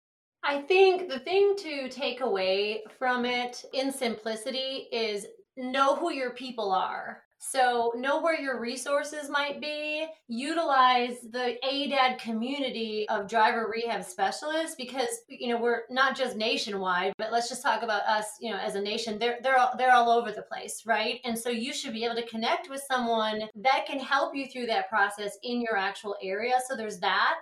I 0.46 0.60
think 0.60 1.08
the 1.08 1.18
thing 1.18 1.56
to 1.58 1.88
take 1.88 2.20
away 2.20 2.82
from 2.98 3.24
it 3.24 3.64
in 3.72 3.90
simplicity 3.90 4.88
is 4.92 5.26
know 5.56 5.96
who 5.96 6.12
your 6.12 6.30
people 6.30 6.70
are. 6.70 7.22
So, 7.38 7.92
know 7.94 8.22
where 8.22 8.40
your 8.40 8.58
resources 8.58 9.28
might 9.28 9.60
be. 9.60 10.06
Utilize 10.28 11.16
the 11.30 11.56
ADED 11.62 12.18
community 12.18 13.06
of 13.10 13.28
driver 13.28 13.70
rehab 13.70 14.02
specialists 14.02 14.74
because 14.76 15.08
you 15.28 15.48
know 15.48 15.60
we're 15.60 15.82
not 15.90 16.16
just 16.16 16.36
nationwide, 16.36 17.12
but 17.18 17.32
let's 17.32 17.50
just 17.50 17.62
talk 17.62 17.82
about 17.82 18.02
us. 18.04 18.24
You 18.40 18.50
know, 18.50 18.58
as 18.58 18.76
a 18.76 18.80
nation, 18.80 19.18
they're 19.18 19.38
they're 19.42 19.58
all, 19.58 19.72
they're 19.76 19.92
all 19.92 20.08
over 20.08 20.32
the 20.32 20.42
place, 20.42 20.84
right? 20.86 21.20
And 21.24 21.38
so 21.38 21.50
you 21.50 21.74
should 21.74 21.92
be 21.92 22.04
able 22.04 22.16
to 22.16 22.26
connect 22.26 22.70
with 22.70 22.82
someone 22.90 23.42
that 23.56 23.84
can 23.86 23.98
help 23.98 24.34
you 24.34 24.46
through 24.46 24.66
that 24.66 24.88
process 24.88 25.36
in 25.42 25.60
your 25.60 25.76
actual 25.76 26.16
area. 26.22 26.54
So 26.66 26.76
there's 26.76 27.00
that. 27.00 27.40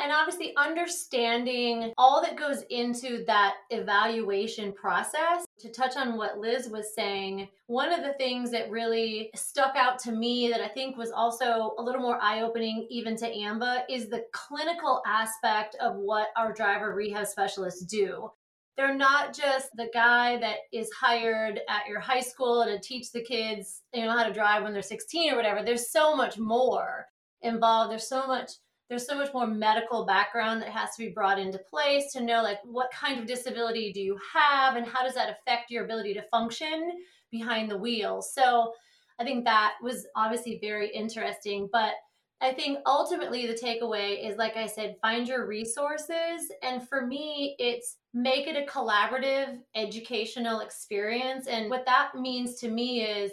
And 0.00 0.10
obviously, 0.12 0.54
understanding 0.56 1.92
all 1.96 2.20
that 2.22 2.36
goes 2.36 2.62
into 2.70 3.24
that 3.26 3.54
evaluation 3.70 4.72
process. 4.72 5.44
To 5.60 5.70
touch 5.70 5.96
on 5.96 6.16
what 6.16 6.38
Liz 6.38 6.68
was 6.68 6.94
saying, 6.94 7.48
one 7.68 7.92
of 7.92 8.02
the 8.02 8.14
things 8.14 8.50
that 8.50 8.70
really 8.70 9.30
stuck 9.34 9.76
out 9.76 9.98
to 10.00 10.12
me 10.12 10.50
that 10.50 10.60
I 10.60 10.68
think 10.68 10.96
was 10.96 11.12
also 11.12 11.74
a 11.78 11.82
little 11.82 12.02
more 12.02 12.18
eye 12.20 12.42
opening, 12.42 12.86
even 12.90 13.16
to 13.18 13.30
AAMVA, 13.30 13.84
is 13.88 14.08
the 14.08 14.24
clinical 14.32 15.00
aspect 15.06 15.76
of 15.80 15.94
what 15.96 16.28
our 16.36 16.52
driver 16.52 16.92
rehab 16.94 17.26
specialists 17.26 17.84
do. 17.84 18.30
They're 18.76 18.96
not 18.96 19.32
just 19.32 19.68
the 19.76 19.88
guy 19.94 20.36
that 20.38 20.56
is 20.72 20.90
hired 20.92 21.60
at 21.68 21.86
your 21.88 22.00
high 22.00 22.20
school 22.20 22.64
to 22.64 22.80
teach 22.80 23.12
the 23.12 23.22
kids 23.22 23.82
you 23.92 24.04
know 24.04 24.10
how 24.10 24.24
to 24.24 24.32
drive 24.32 24.64
when 24.64 24.72
they're 24.72 24.82
16 24.82 25.32
or 25.32 25.36
whatever. 25.36 25.62
There's 25.62 25.92
so 25.92 26.16
much 26.16 26.38
more 26.38 27.06
involved. 27.42 27.92
There's 27.92 28.08
so 28.08 28.26
much 28.26 28.50
there's 28.94 29.08
so 29.08 29.18
much 29.18 29.34
more 29.34 29.48
medical 29.48 30.06
background 30.06 30.62
that 30.62 30.68
has 30.68 30.94
to 30.94 31.04
be 31.04 31.10
brought 31.10 31.36
into 31.36 31.58
place 31.58 32.12
to 32.12 32.22
know 32.22 32.44
like 32.44 32.58
what 32.62 32.92
kind 32.92 33.18
of 33.18 33.26
disability 33.26 33.92
do 33.92 34.00
you 34.00 34.16
have 34.32 34.76
and 34.76 34.86
how 34.86 35.02
does 35.02 35.14
that 35.14 35.30
affect 35.30 35.68
your 35.68 35.84
ability 35.84 36.14
to 36.14 36.22
function 36.30 36.92
behind 37.32 37.68
the 37.68 37.76
wheel? 37.76 38.22
So 38.22 38.72
i 39.18 39.24
think 39.24 39.44
that 39.44 39.74
was 39.82 40.06
obviously 40.16 40.58
very 40.60 40.90
interesting 40.90 41.68
but 41.72 41.92
i 42.40 42.52
think 42.52 42.78
ultimately 42.86 43.46
the 43.46 43.54
takeaway 43.54 44.28
is 44.28 44.36
like 44.36 44.56
i 44.56 44.66
said 44.66 44.96
find 45.00 45.28
your 45.28 45.46
resources 45.46 46.50
and 46.62 46.88
for 46.88 47.06
me 47.06 47.54
it's 47.60 47.98
make 48.12 48.48
it 48.48 48.56
a 48.56 48.66
collaborative 48.68 49.58
educational 49.76 50.60
experience 50.60 51.46
and 51.46 51.70
what 51.70 51.86
that 51.86 52.10
means 52.16 52.56
to 52.56 52.68
me 52.68 53.04
is 53.04 53.30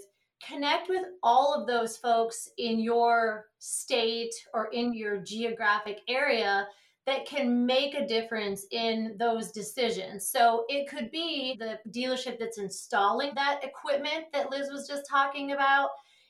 connect 0.47 0.89
with 0.89 1.05
all 1.23 1.53
of 1.53 1.67
those 1.67 1.97
folks 1.97 2.49
in 2.57 2.79
your 2.79 3.45
state 3.59 4.33
or 4.53 4.67
in 4.67 4.93
your 4.93 5.17
geographic 5.17 6.01
area 6.07 6.67
that 7.05 7.25
can 7.25 7.65
make 7.65 7.95
a 7.95 8.05
difference 8.05 8.65
in 8.71 9.15
those 9.17 9.51
decisions. 9.51 10.27
So 10.27 10.65
it 10.69 10.87
could 10.87 11.09
be 11.11 11.57
the 11.57 11.79
dealership 11.89 12.37
that's 12.39 12.59
installing 12.59 13.31
that 13.35 13.63
equipment 13.63 14.25
that 14.33 14.51
Liz 14.51 14.69
was 14.71 14.87
just 14.87 15.09
talking 15.09 15.51
about. 15.51 15.89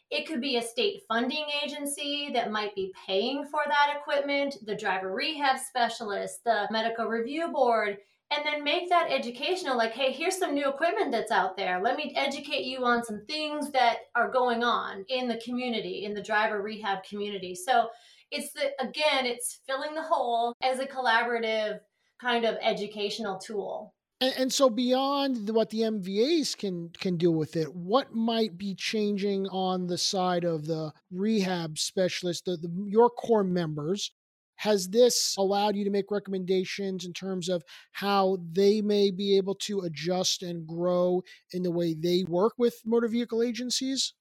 It 0.10 0.28
could 0.28 0.42
be 0.42 0.58
a 0.58 0.62
state 0.62 1.04
funding 1.08 1.46
agency 1.64 2.32
that 2.34 2.52
might 2.52 2.76
be 2.76 2.94
paying 3.06 3.46
for 3.46 3.62
that 3.66 3.98
equipment, 3.98 4.58
the 4.66 4.76
driver 4.76 5.14
rehab 5.14 5.58
specialist, 5.60 6.44
the 6.44 6.68
medical 6.70 7.06
review 7.06 7.50
board 7.52 7.98
and 8.32 8.46
then 8.46 8.64
make 8.64 8.90
that 8.90 9.12
educational 9.12 9.78
like 9.78 9.92
hey 9.92 10.12
here's 10.12 10.38
some 10.38 10.54
new 10.54 10.68
equipment 10.68 11.12
that's 11.12 11.32
out 11.32 11.58
there. 11.58 11.82
Let 11.84 11.98
me 11.98 12.14
educate 12.16 12.64
you 12.64 12.84
on 12.86 13.04
some 13.04 13.22
things 13.28 13.72
that 13.72 13.98
are 14.16 14.32
going 14.32 14.64
on 14.64 15.06
in 15.10 15.28
the 15.28 15.42
community 15.44 16.06
in 16.06 16.14
the 16.14 16.22
driver 16.22 16.62
rehab 16.62 17.04
community. 17.04 17.54
So 17.56 17.90
it's 18.32 18.54
the 18.54 18.72
again 18.80 19.26
it's 19.26 19.60
filling 19.68 19.94
the 19.94 20.02
hole 20.02 20.56
as 20.64 20.80
a 20.80 20.86
collaborative 20.86 21.80
kind 22.22 22.46
of 22.46 22.56
educational 22.62 23.38
tool. 23.38 23.94
And, 24.22 24.34
and 24.38 24.54
so 24.54 24.70
beyond 24.70 25.50
what 25.50 25.70
the 25.70 25.82
mvas 25.82 26.58
can 26.58 26.90
can 27.00 27.18
do 27.18 27.32
with 27.32 27.56
it 27.56 27.74
what 27.74 28.14
might 28.14 28.58
be 28.58 28.76
changing 28.76 29.48
on 29.48 29.88
the 29.88 29.98
side 29.98 30.46
of 30.46 30.68
the 30.68 30.94
rehab 31.12 31.78
specialist 31.78 32.46
the, 32.46 32.58
the 32.58 32.70
your 32.88 33.10
core 33.10 33.44
members 33.44 34.12
has 34.62 34.88
this 34.90 35.36
allowed 35.40 35.76
you 35.76 35.84
to 35.84 35.90
make 35.90 36.12
recommendations 36.12 37.04
in 37.04 37.14
terms 37.14 37.50
of 37.50 37.64
how 37.94 38.38
they 38.52 38.80
may 38.80 39.10
be 39.10 39.36
able 39.36 39.56
to 39.56 39.80
adjust 39.82 40.44
and 40.44 40.68
grow 40.68 41.24
in 41.52 41.64
the 41.64 41.72
way 41.72 41.96
they 41.96 42.24
work 42.28 42.54
with 42.60 42.76
motor 42.86 43.08
vehicle 43.08 43.42
agencies? 43.42 44.14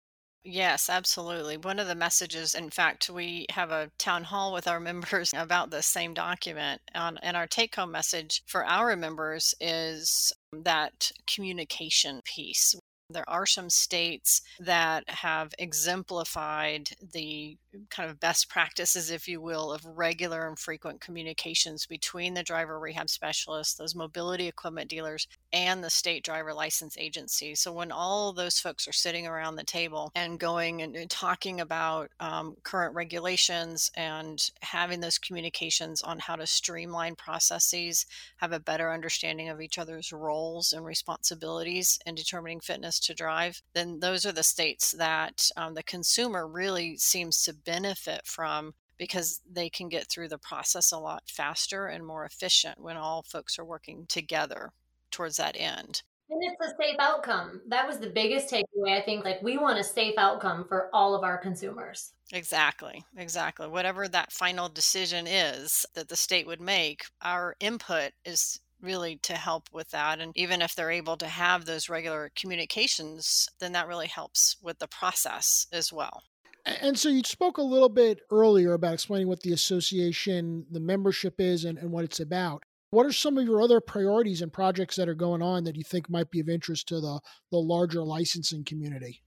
Yes, 0.43 0.89
absolutely. 0.89 1.59
One 1.59 1.79
of 1.79 1.89
the 1.89 1.95
messages, 1.95 2.55
in 2.55 2.71
fact, 2.71 3.11
we 3.11 3.45
have 3.51 3.71
a 3.71 3.91
town 3.99 4.25
hall 4.25 4.55
with 4.55 4.67
our 4.67 4.81
members 4.91 5.35
about 5.37 5.71
the 5.71 5.83
same 5.83 6.15
document. 6.15 6.81
Um, 6.95 7.19
and 7.23 7.37
our 7.37 7.47
take 7.47 7.75
home 7.75 7.93
message 7.93 8.43
for 8.47 8.65
our 8.65 8.97
members 8.97 9.55
is 9.61 10.33
that 10.55 11.13
communication 11.27 12.23
piece. 12.25 12.75
There 13.11 13.29
are 13.29 13.47
some 13.47 13.71
states 13.71 14.43
that 14.61 15.09
have 15.09 15.53
exemplified 15.59 16.91
the 17.13 17.57
kind 17.89 18.11
of 18.11 18.21
best 18.21 18.49
practices, 18.49 19.11
if 19.11 19.29
you 19.29 19.41
will, 19.41 19.73
of 19.73 19.85
regular 19.85 20.47
and 20.49 20.59
frequent 20.59 21.01
communications 21.01 21.87
between 21.87 22.35
the 22.35 22.43
driver 22.43 22.79
rehab 22.79 23.09
specialists, 23.11 23.75
those 23.75 23.95
mobility 23.95 24.47
equipment 24.47 24.89
dealers, 24.89 25.27
and 25.53 25.83
the 25.83 25.91
state 25.91 26.25
driver 26.25 26.55
license 26.55 26.97
agency. 26.99 27.55
So 27.55 27.73
when 27.73 27.93
all 27.93 28.33
those 28.33 28.59
folks 28.59 28.87
are 28.87 28.93
sitting 28.93 29.27
around 29.27 29.57
the 29.57 29.65
table 29.65 30.11
and 30.15 30.39
going 30.39 30.83
and, 30.83 30.97
talking 31.11 31.61
about 31.61 32.11
um, 32.21 32.55
current 32.63 32.95
regulations 32.95 33.91
and 33.97 34.51
having 34.63 35.01
those 35.01 35.19
communications 35.19 36.03
on 36.03 36.19
how 36.19 36.37
to 36.37 36.47
streamline 36.47 37.17
processes, 37.17 38.07
have 38.37 38.53
a 38.53 38.61
better 38.61 38.93
understanding 38.93 39.49
of 39.49 39.61
each 39.61 39.79
other's 39.79 40.13
roles 40.13 40.73
and 40.73 40.85
responsibilities 40.85 41.99
in 42.07 42.15
determining 42.15 42.61
fitness 42.61 43.00
to 43.01 43.15
drive, 43.15 43.63
then 43.73 44.01
those 44.01 44.25
are 44.25 44.33
the 44.33 44.43
states 44.43 44.93
that 44.93 45.51
um, 45.57 45.75
the 45.75 45.83
consumer 45.83 46.47
really 46.47 46.97
seems 46.97 47.43
to 47.45 47.55
benefit 47.55 48.23
from 48.27 48.75
because 48.99 49.41
they 49.51 49.71
can 49.71 49.89
get 49.89 50.07
through 50.09 50.29
the 50.29 50.39
process 50.39 50.93
a 50.93 50.99
lot 50.99 51.23
faster 51.27 51.87
and 51.87 52.07
more 52.07 52.25
efficient 52.25 52.79
when 52.79 52.97
all 52.97 53.23
folks 53.23 53.59
are 53.59 53.65
working 53.65 54.05
together 54.09 54.73
towards 55.11 55.39
that 55.39 55.57
end. 55.59 56.03
And 56.29 56.41
it's 56.45 56.73
a 56.73 56.77
safe 56.81 56.97
outcome. 57.01 57.63
That 57.69 57.89
was 57.89 57.99
the 57.99 58.11
biggest 58.11 58.53
takeaway. 58.53 58.97
I 58.97 59.03
think 59.03 59.25
like 59.25 59.43
we 59.43 59.59
want 59.59 59.81
a 59.81 59.85
safe 59.85 60.15
outcome 60.17 60.65
for 60.69 60.89
all 60.93 61.17
of 61.17 61.25
our 61.25 61.39
consumers. 61.39 62.13
Exactly. 62.33 63.05
Exactly. 63.17 63.67
Whatever 63.67 64.07
that 64.07 64.31
final 64.31 64.69
decision 64.69 65.27
is 65.27 65.85
that 65.95 66.09
the 66.09 66.15
state 66.15 66.47
would 66.47 66.61
make, 66.61 67.03
our 67.21 67.57
input 67.59 68.13
is 68.25 68.61
really 68.83 69.17
to 69.23 69.35
help 69.35 69.69
with 69.73 69.91
that. 69.91 70.21
And 70.21 70.33
even 70.37 70.63
if 70.63 70.75
they're 70.75 70.91
able 70.91 71.17
to 71.19 71.27
have 71.27 71.65
those 71.65 71.89
regular 71.89 72.31
communications, 72.35 73.49
then 73.59 73.73
that 73.73 73.89
really 73.89 74.07
helps 74.07 74.57
with 74.63 74.79
the 74.79 74.89
process 74.89 75.67
as 75.73 75.93
well. 75.93 76.23
And 76.67 76.99
so 76.99 77.09
you 77.09 77.23
spoke 77.25 77.59
a 77.59 77.63
little 77.63 77.89
bit 77.89 78.21
earlier 78.31 78.75
about 78.75 78.95
explaining 78.95 79.29
what 79.29 79.41
the 79.41 79.53
association, 79.53 80.67
the 80.71 80.81
membership 80.81 81.41
is, 81.41 81.65
and, 81.65 81.79
and 81.79 81.91
what 81.91 82.05
it's 82.05 82.21
about. 82.21 82.63
What 82.91 83.07
are 83.07 83.13
some 83.13 83.39
of 83.39 83.45
your 83.45 83.63
other 83.63 83.81
priorities 83.81 84.43
and 84.43 84.53
projects 84.53 84.97
that 84.97 85.09
are 85.09 85.15
going 85.15 85.43
on 85.43 85.65
that 85.65 85.77
you 85.77 85.85
think 85.85 86.11
might 86.11 86.31
be 86.31 86.41
of 86.41 86.49
interest 86.49 86.89
to 86.89 87.01
the, 87.01 87.21
the 87.51 87.59
larger 87.59 88.03
licensing 88.03 88.65
community? 88.65 89.23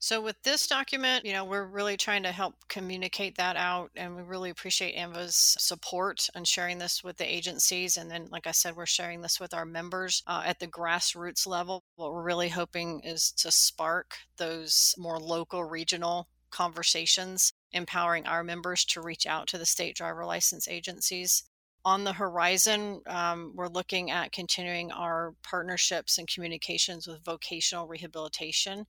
So 0.00 0.20
with 0.20 0.40
this 0.44 0.68
document, 0.68 1.24
you 1.24 1.32
know, 1.32 1.44
we're 1.44 1.64
really 1.64 1.96
trying 1.96 2.22
to 2.22 2.30
help 2.30 2.54
communicate 2.68 3.36
that 3.36 3.56
out 3.56 3.90
and 3.96 4.14
we 4.14 4.22
really 4.22 4.50
appreciate 4.50 4.94
AAMVA's 4.94 5.56
support 5.58 6.28
and 6.36 6.46
sharing 6.46 6.78
this 6.78 7.02
with 7.02 7.16
the 7.16 7.30
agencies. 7.30 7.96
And 7.96 8.08
then, 8.08 8.28
like 8.30 8.46
I 8.46 8.52
said, 8.52 8.76
we're 8.76 8.86
sharing 8.86 9.22
this 9.22 9.40
with 9.40 9.52
our 9.52 9.64
members 9.64 10.22
uh, 10.28 10.42
at 10.46 10.60
the 10.60 10.68
grassroots 10.68 11.48
level. 11.48 11.82
What 11.96 12.12
we're 12.12 12.22
really 12.22 12.48
hoping 12.48 13.00
is 13.00 13.32
to 13.32 13.50
spark 13.50 14.18
those 14.36 14.94
more 14.96 15.18
local, 15.18 15.64
regional 15.64 16.28
conversations 16.50 17.52
empowering 17.72 18.24
our 18.26 18.44
members 18.44 18.84
to 18.84 19.00
reach 19.00 19.26
out 19.26 19.48
to 19.48 19.58
the 19.58 19.66
state 19.66 19.96
driver 19.96 20.24
license 20.24 20.68
agencies. 20.68 21.42
On 21.84 22.04
the 22.04 22.12
horizon, 22.12 23.02
um, 23.06 23.52
we're 23.54 23.68
looking 23.68 24.12
at 24.12 24.32
continuing 24.32 24.92
our 24.92 25.34
partnerships 25.42 26.18
and 26.18 26.28
communications 26.28 27.06
with 27.08 27.24
vocational 27.24 27.88
rehabilitation. 27.88 28.86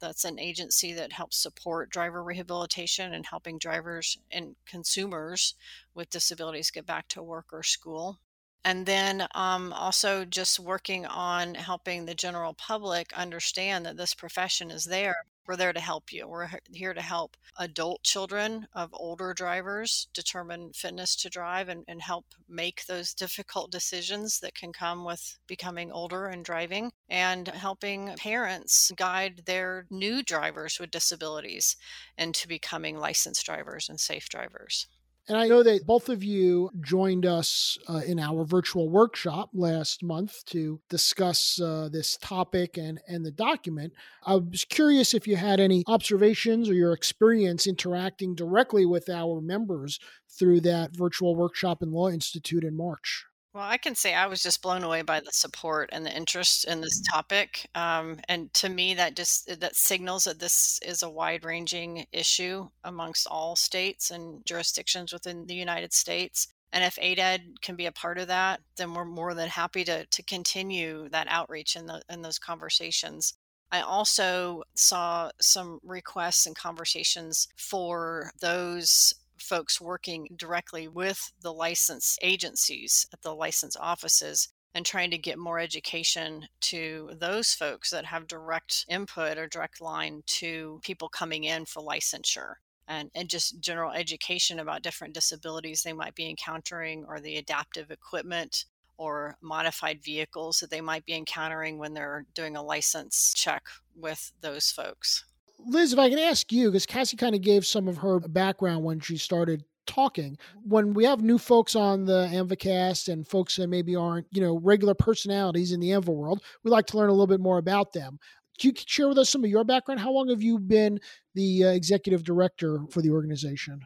That's 0.00 0.24
an 0.24 0.38
agency 0.38 0.92
that 0.94 1.12
helps 1.12 1.36
support 1.36 1.90
driver 1.90 2.22
rehabilitation 2.22 3.12
and 3.14 3.26
helping 3.26 3.58
drivers 3.58 4.18
and 4.30 4.56
consumers 4.66 5.54
with 5.94 6.10
disabilities 6.10 6.70
get 6.70 6.86
back 6.86 7.08
to 7.08 7.22
work 7.22 7.46
or 7.52 7.62
school. 7.62 8.18
And 8.64 8.86
then 8.86 9.26
um, 9.34 9.72
also 9.72 10.24
just 10.24 10.58
working 10.58 11.06
on 11.06 11.54
helping 11.54 12.04
the 12.04 12.14
general 12.14 12.54
public 12.54 13.12
understand 13.12 13.86
that 13.86 13.96
this 13.96 14.14
profession 14.14 14.70
is 14.70 14.84
there 14.84 15.24
we're 15.48 15.56
there 15.56 15.72
to 15.72 15.80
help 15.80 16.12
you. 16.12 16.28
We're 16.28 16.50
here 16.70 16.92
to 16.92 17.00
help 17.00 17.36
adult 17.58 18.02
children 18.02 18.66
of 18.74 18.90
older 18.92 19.32
drivers 19.32 20.08
determine 20.12 20.72
fitness 20.74 21.16
to 21.16 21.30
drive 21.30 21.70
and, 21.70 21.84
and 21.88 22.02
help 22.02 22.26
make 22.48 22.84
those 22.84 23.14
difficult 23.14 23.72
decisions 23.72 24.40
that 24.40 24.54
can 24.54 24.74
come 24.74 25.04
with 25.04 25.38
becoming 25.46 25.90
older 25.90 26.26
and 26.26 26.44
driving 26.44 26.92
and 27.08 27.48
helping 27.48 28.14
parents 28.18 28.92
guide 28.94 29.42
their 29.46 29.86
new 29.90 30.22
drivers 30.22 30.78
with 30.78 30.90
disabilities 30.90 31.76
into 32.18 32.46
becoming 32.46 32.98
licensed 32.98 33.46
drivers 33.46 33.88
and 33.88 33.98
safe 33.98 34.28
drivers 34.28 34.86
and 35.28 35.36
I 35.36 35.46
know 35.46 35.62
that 35.62 35.86
both 35.86 36.08
of 36.08 36.24
you 36.24 36.70
joined 36.80 37.26
us 37.26 37.78
uh, 37.86 38.00
in 38.06 38.18
our 38.18 38.44
virtual 38.44 38.88
workshop 38.88 39.50
last 39.52 40.02
month 40.02 40.44
to 40.46 40.80
discuss 40.88 41.60
uh, 41.60 41.90
this 41.92 42.16
topic 42.16 42.78
and, 42.78 43.00
and 43.06 43.26
the 43.26 43.30
document. 43.30 43.92
I 44.24 44.36
was 44.36 44.64
curious 44.64 45.12
if 45.12 45.28
you 45.28 45.36
had 45.36 45.60
any 45.60 45.84
observations 45.86 46.70
or 46.70 46.74
your 46.74 46.94
experience 46.94 47.66
interacting 47.66 48.34
directly 48.34 48.86
with 48.86 49.10
our 49.10 49.42
members 49.42 50.00
through 50.30 50.62
that 50.62 50.96
virtual 50.96 51.36
workshop 51.36 51.82
in 51.82 51.92
Law 51.92 52.08
Institute 52.08 52.64
in 52.64 52.76
March. 52.76 53.26
Well, 53.54 53.64
I 53.64 53.78
can 53.78 53.94
say 53.94 54.14
I 54.14 54.26
was 54.26 54.42
just 54.42 54.62
blown 54.62 54.84
away 54.84 55.02
by 55.02 55.20
the 55.20 55.32
support 55.32 55.88
and 55.92 56.04
the 56.04 56.14
interest 56.14 56.64
in 56.66 56.80
this 56.80 57.00
topic. 57.12 57.66
Um, 57.74 58.20
and 58.28 58.52
to 58.54 58.68
me, 58.68 58.94
that 58.94 59.16
just 59.16 59.60
that 59.60 59.74
signals 59.74 60.24
that 60.24 60.38
this 60.38 60.78
is 60.84 61.02
a 61.02 61.10
wide-ranging 61.10 62.06
issue 62.12 62.68
amongst 62.84 63.26
all 63.26 63.56
states 63.56 64.10
and 64.10 64.44
jurisdictions 64.46 65.12
within 65.12 65.46
the 65.46 65.54
United 65.54 65.92
States. 65.92 66.46
And 66.72 66.84
if 66.84 66.98
ADED 67.00 67.62
can 67.62 67.74
be 67.74 67.86
a 67.86 67.92
part 67.92 68.18
of 68.18 68.28
that, 68.28 68.60
then 68.76 68.92
we're 68.92 69.04
more 69.06 69.32
than 69.34 69.48
happy 69.48 69.84
to 69.84 70.04
to 70.06 70.22
continue 70.22 71.08
that 71.08 71.26
outreach 71.28 71.74
in 71.74 71.86
the 71.86 72.02
in 72.10 72.22
those 72.22 72.38
conversations. 72.38 73.34
I 73.72 73.80
also 73.80 74.62
saw 74.74 75.30
some 75.40 75.80
requests 75.82 76.46
and 76.46 76.54
conversations 76.56 77.48
for 77.56 78.30
those 78.40 79.14
folks 79.40 79.80
working 79.80 80.28
directly 80.36 80.88
with 80.88 81.32
the 81.40 81.52
license 81.52 82.18
agencies 82.22 83.06
at 83.12 83.22
the 83.22 83.34
license 83.34 83.76
offices 83.76 84.48
and 84.74 84.84
trying 84.84 85.10
to 85.10 85.18
get 85.18 85.38
more 85.38 85.58
education 85.58 86.46
to 86.60 87.10
those 87.18 87.54
folks 87.54 87.90
that 87.90 88.04
have 88.04 88.26
direct 88.26 88.84
input 88.88 89.38
or 89.38 89.46
direct 89.46 89.80
line 89.80 90.22
to 90.26 90.78
people 90.82 91.08
coming 91.08 91.44
in 91.44 91.64
for 91.64 91.82
licensure. 91.82 92.54
And, 92.86 93.10
and 93.14 93.28
just 93.28 93.60
general 93.60 93.92
education 93.92 94.60
about 94.60 94.82
different 94.82 95.14
disabilities 95.14 95.82
they 95.82 95.92
might 95.92 96.14
be 96.14 96.28
encountering 96.28 97.04
or 97.06 97.20
the 97.20 97.36
adaptive 97.36 97.90
equipment 97.90 98.64
or 98.96 99.36
modified 99.40 100.02
vehicles 100.02 100.58
that 100.58 100.70
they 100.70 100.80
might 100.80 101.04
be 101.04 101.14
encountering 101.14 101.78
when 101.78 101.94
they're 101.94 102.26
doing 102.34 102.56
a 102.56 102.62
license 102.62 103.32
check 103.34 103.62
with 103.94 104.32
those 104.40 104.70
folks. 104.70 105.24
Liz, 105.66 105.92
if 105.92 105.98
I 105.98 106.08
can 106.08 106.18
ask 106.18 106.52
you, 106.52 106.68
because 106.68 106.86
Cassie 106.86 107.16
kind 107.16 107.34
of 107.34 107.42
gave 107.42 107.66
some 107.66 107.88
of 107.88 107.98
her 107.98 108.20
background 108.20 108.84
when 108.84 109.00
she 109.00 109.16
started 109.16 109.64
talking. 109.86 110.38
When 110.62 110.94
we 110.94 111.04
have 111.04 111.22
new 111.22 111.38
folks 111.38 111.74
on 111.74 112.04
the 112.04 112.28
AAMVAcast 112.32 113.12
and 113.12 113.26
folks 113.26 113.56
that 113.56 113.68
maybe 113.68 113.96
aren't, 113.96 114.26
you 114.30 114.40
know, 114.40 114.58
regular 114.58 114.94
personalities 114.94 115.72
in 115.72 115.80
the 115.80 115.90
AAMVA 115.90 116.14
world, 116.14 116.42
we 116.62 116.70
like 116.70 116.86
to 116.86 116.96
learn 116.96 117.08
a 117.08 117.12
little 117.12 117.26
bit 117.26 117.40
more 117.40 117.58
about 117.58 117.92
them. 117.92 118.18
Can 118.58 118.70
you 118.70 118.74
share 118.86 119.08
with 119.08 119.18
us 119.18 119.30
some 119.30 119.44
of 119.44 119.50
your 119.50 119.64
background? 119.64 120.00
How 120.00 120.12
long 120.12 120.28
have 120.28 120.42
you 120.42 120.58
been 120.58 121.00
the 121.34 121.64
uh, 121.64 121.68
executive 121.68 122.24
director 122.24 122.80
for 122.90 123.02
the 123.02 123.10
organization? 123.10 123.80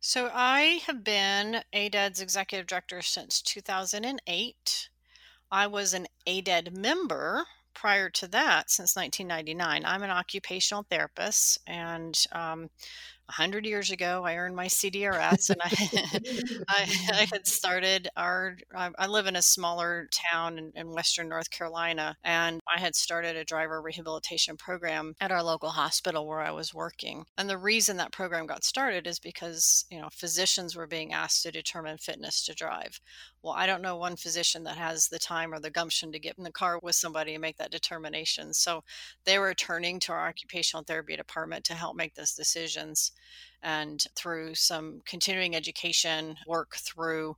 So 0.00 0.30
I 0.32 0.80
have 0.86 1.04
been 1.04 1.62
ADED's 1.72 2.20
executive 2.20 2.66
director 2.66 3.02
since 3.02 3.40
2008. 3.40 4.90
I 5.50 5.66
was 5.66 5.94
an 5.94 6.06
ADED 6.26 6.76
member 6.76 7.46
prior 7.74 8.10
to 8.10 8.28
that, 8.28 8.70
since 8.70 8.96
1999, 8.96 9.84
I'm 9.84 10.02
an 10.02 10.10
occupational 10.10 10.86
therapist, 10.88 11.58
and 11.66 12.18
um, 12.32 12.70
100 13.26 13.64
years 13.64 13.90
ago, 13.90 14.24
I 14.24 14.36
earned 14.36 14.56
my 14.56 14.66
CDRS, 14.66 15.50
and 15.50 15.60
I, 15.62 16.64
I, 16.68 17.20
I, 17.22 17.26
had 17.32 17.46
started 17.46 18.08
our. 18.16 18.56
I 18.74 19.06
live 19.06 19.26
in 19.26 19.36
a 19.36 19.42
smaller 19.42 20.08
town 20.12 20.58
in, 20.58 20.72
in, 20.74 20.90
Western 20.92 21.28
North 21.28 21.50
Carolina, 21.50 22.16
and 22.24 22.60
I 22.74 22.78
had 22.78 22.94
started 22.94 23.36
a 23.36 23.44
driver 23.44 23.80
rehabilitation 23.80 24.56
program 24.56 25.14
at 25.20 25.32
our 25.32 25.42
local 25.42 25.70
hospital 25.70 26.26
where 26.26 26.40
I 26.40 26.50
was 26.50 26.74
working. 26.74 27.24
And 27.38 27.48
the 27.48 27.56
reason 27.56 27.96
that 27.96 28.12
program 28.12 28.46
got 28.46 28.64
started 28.64 29.06
is 29.06 29.18
because 29.18 29.86
you 29.90 29.98
know 29.98 30.08
physicians 30.12 30.76
were 30.76 30.86
being 30.86 31.12
asked 31.12 31.42
to 31.44 31.52
determine 31.52 31.98
fitness 31.98 32.44
to 32.44 32.54
drive. 32.54 33.00
Well, 33.42 33.54
I 33.54 33.66
don't 33.66 33.82
know 33.82 33.96
one 33.96 34.16
physician 34.16 34.64
that 34.64 34.76
has 34.76 35.08
the 35.08 35.18
time 35.18 35.52
or 35.52 35.58
the 35.58 35.70
gumption 35.70 36.12
to 36.12 36.18
get 36.18 36.38
in 36.38 36.44
the 36.44 36.52
car 36.52 36.78
with 36.82 36.94
somebody 36.94 37.34
and 37.34 37.40
make 37.40 37.56
that 37.56 37.72
determination. 37.72 38.52
So 38.52 38.84
they 39.24 39.38
were 39.38 39.54
turning 39.54 39.98
to 40.00 40.12
our 40.12 40.28
occupational 40.28 40.84
therapy 40.84 41.16
department 41.16 41.64
to 41.64 41.74
help 41.74 41.96
make 41.96 42.14
those 42.14 42.34
decisions 42.34 43.11
and 43.62 44.04
through 44.16 44.54
some 44.54 45.00
continuing 45.06 45.54
education 45.54 46.36
work 46.46 46.74
through 46.76 47.36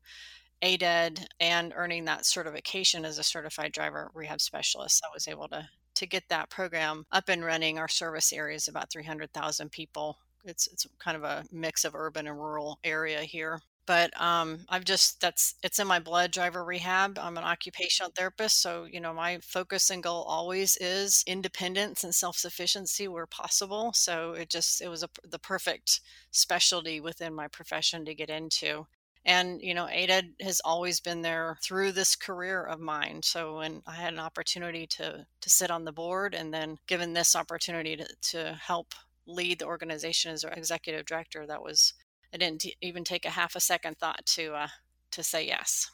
ADED 0.62 1.26
and 1.40 1.72
earning 1.76 2.04
that 2.06 2.24
certification 2.24 3.04
as 3.04 3.18
a 3.18 3.22
certified 3.22 3.72
driver 3.72 4.10
rehab 4.14 4.40
specialist, 4.40 5.02
I 5.04 5.12
was 5.12 5.28
able 5.28 5.48
to 5.48 5.68
to 5.94 6.06
get 6.06 6.24
that 6.28 6.50
program 6.50 7.06
up 7.12 7.28
and 7.28 7.44
running. 7.44 7.78
Our 7.78 7.86
service 7.86 8.32
area 8.32 8.56
is 8.56 8.66
about 8.66 8.90
300,000 8.90 9.70
people. 9.70 10.18
It's 10.44 10.66
it's 10.66 10.86
kind 10.98 11.16
of 11.16 11.22
a 11.22 11.44
mix 11.52 11.84
of 11.84 11.94
urban 11.94 12.26
and 12.26 12.36
rural 12.36 12.78
area 12.82 13.20
here 13.22 13.60
but 13.86 14.18
um, 14.20 14.60
I've 14.68 14.84
just 14.84 15.20
that's 15.20 15.54
it's 15.62 15.78
in 15.78 15.86
my 15.86 15.98
blood. 15.98 16.30
Driver 16.30 16.64
rehab. 16.64 17.18
I'm 17.18 17.36
an 17.36 17.44
occupational 17.44 18.12
therapist, 18.14 18.60
so 18.62 18.84
you 18.84 19.00
know 19.00 19.12
my 19.12 19.38
focus 19.42 19.90
and 19.90 20.02
goal 20.02 20.22
always 20.24 20.76
is 20.80 21.22
independence 21.26 22.04
and 22.04 22.14
self 22.14 22.36
sufficiency 22.36 23.08
where 23.08 23.26
possible. 23.26 23.92
So 23.94 24.32
it 24.32 24.50
just 24.50 24.80
it 24.80 24.88
was 24.88 25.02
a, 25.02 25.08
the 25.24 25.38
perfect 25.38 26.00
specialty 26.30 27.00
within 27.00 27.34
my 27.34 27.48
profession 27.48 28.04
to 28.06 28.14
get 28.14 28.30
into. 28.30 28.86
And 29.24 29.60
you 29.62 29.74
know, 29.74 29.88
ADED 29.88 30.34
has 30.42 30.60
always 30.64 31.00
been 31.00 31.22
there 31.22 31.58
through 31.62 31.92
this 31.92 32.14
career 32.16 32.62
of 32.64 32.80
mine. 32.80 33.20
So 33.22 33.56
when 33.56 33.82
I 33.86 33.94
had 33.94 34.12
an 34.12 34.18
opportunity 34.20 34.86
to 34.88 35.26
to 35.40 35.50
sit 35.50 35.70
on 35.70 35.84
the 35.84 35.92
board, 35.92 36.34
and 36.34 36.52
then 36.52 36.78
given 36.86 37.12
this 37.12 37.36
opportunity 37.36 37.96
to 37.96 38.06
to 38.32 38.54
help 38.54 38.94
lead 39.26 39.58
the 39.60 39.66
organization 39.66 40.32
as 40.32 40.44
executive 40.44 41.06
director, 41.06 41.46
that 41.46 41.62
was 41.62 41.94
I 42.34 42.36
didn't 42.36 42.66
even 42.82 43.04
take 43.04 43.24
a 43.24 43.30
half 43.30 43.54
a 43.54 43.60
second 43.60 43.96
thought 43.98 44.26
to 44.26 44.54
uh, 44.54 44.68
to 45.12 45.22
say 45.22 45.46
yes. 45.46 45.90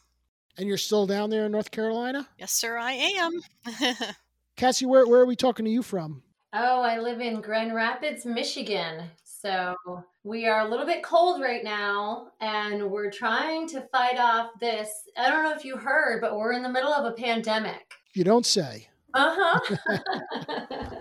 And 0.57 0.67
you're 0.67 0.79
still 0.79 1.07
down 1.07 1.29
there 1.31 1.45
in 1.47 1.53
North 1.53 1.71
Carolina? 1.71 2.29
Yes, 2.39 2.53
sir, 2.53 2.79
I 2.79 2.93
am. 2.93 3.41
Cassie, 4.57 4.87
where 4.87 5.07
where 5.07 5.21
are 5.21 5.27
we 5.27 5.37
talking 5.37 5.67
to 5.67 5.71
you 5.71 5.83
from? 5.83 6.23
Oh, 6.55 6.81
I 6.81 6.99
live 6.99 7.21
in 7.21 7.43
Grand 7.43 7.75
Rapids, 7.75 8.25
Michigan. 8.25 9.05
So 9.23 9.75
we 10.25 10.47
are 10.47 10.61
a 10.61 10.69
little 10.69 10.87
bit 10.87 11.03
cold 11.03 11.41
right 11.41 11.63
now, 11.63 12.29
and 12.41 12.91
we're 12.91 13.11
trying 13.11 13.69
to 13.69 13.83
fight 13.93 14.19
off 14.19 14.51
this. 14.61 14.91
I 15.17 15.31
don't 15.31 15.45
know 15.45 15.55
if 15.55 15.65
you 15.65 15.77
heard, 15.77 16.21
but 16.21 16.37
we're 16.37 16.53
in 16.53 16.63
the 16.63 16.69
middle 16.69 16.93
of 16.93 17.05
a 17.05 17.17
pandemic. 17.17 17.93
You 18.13 18.25
don't 18.25 18.45
say. 18.45 18.89
Uh 19.15 19.37
huh. 19.39 19.77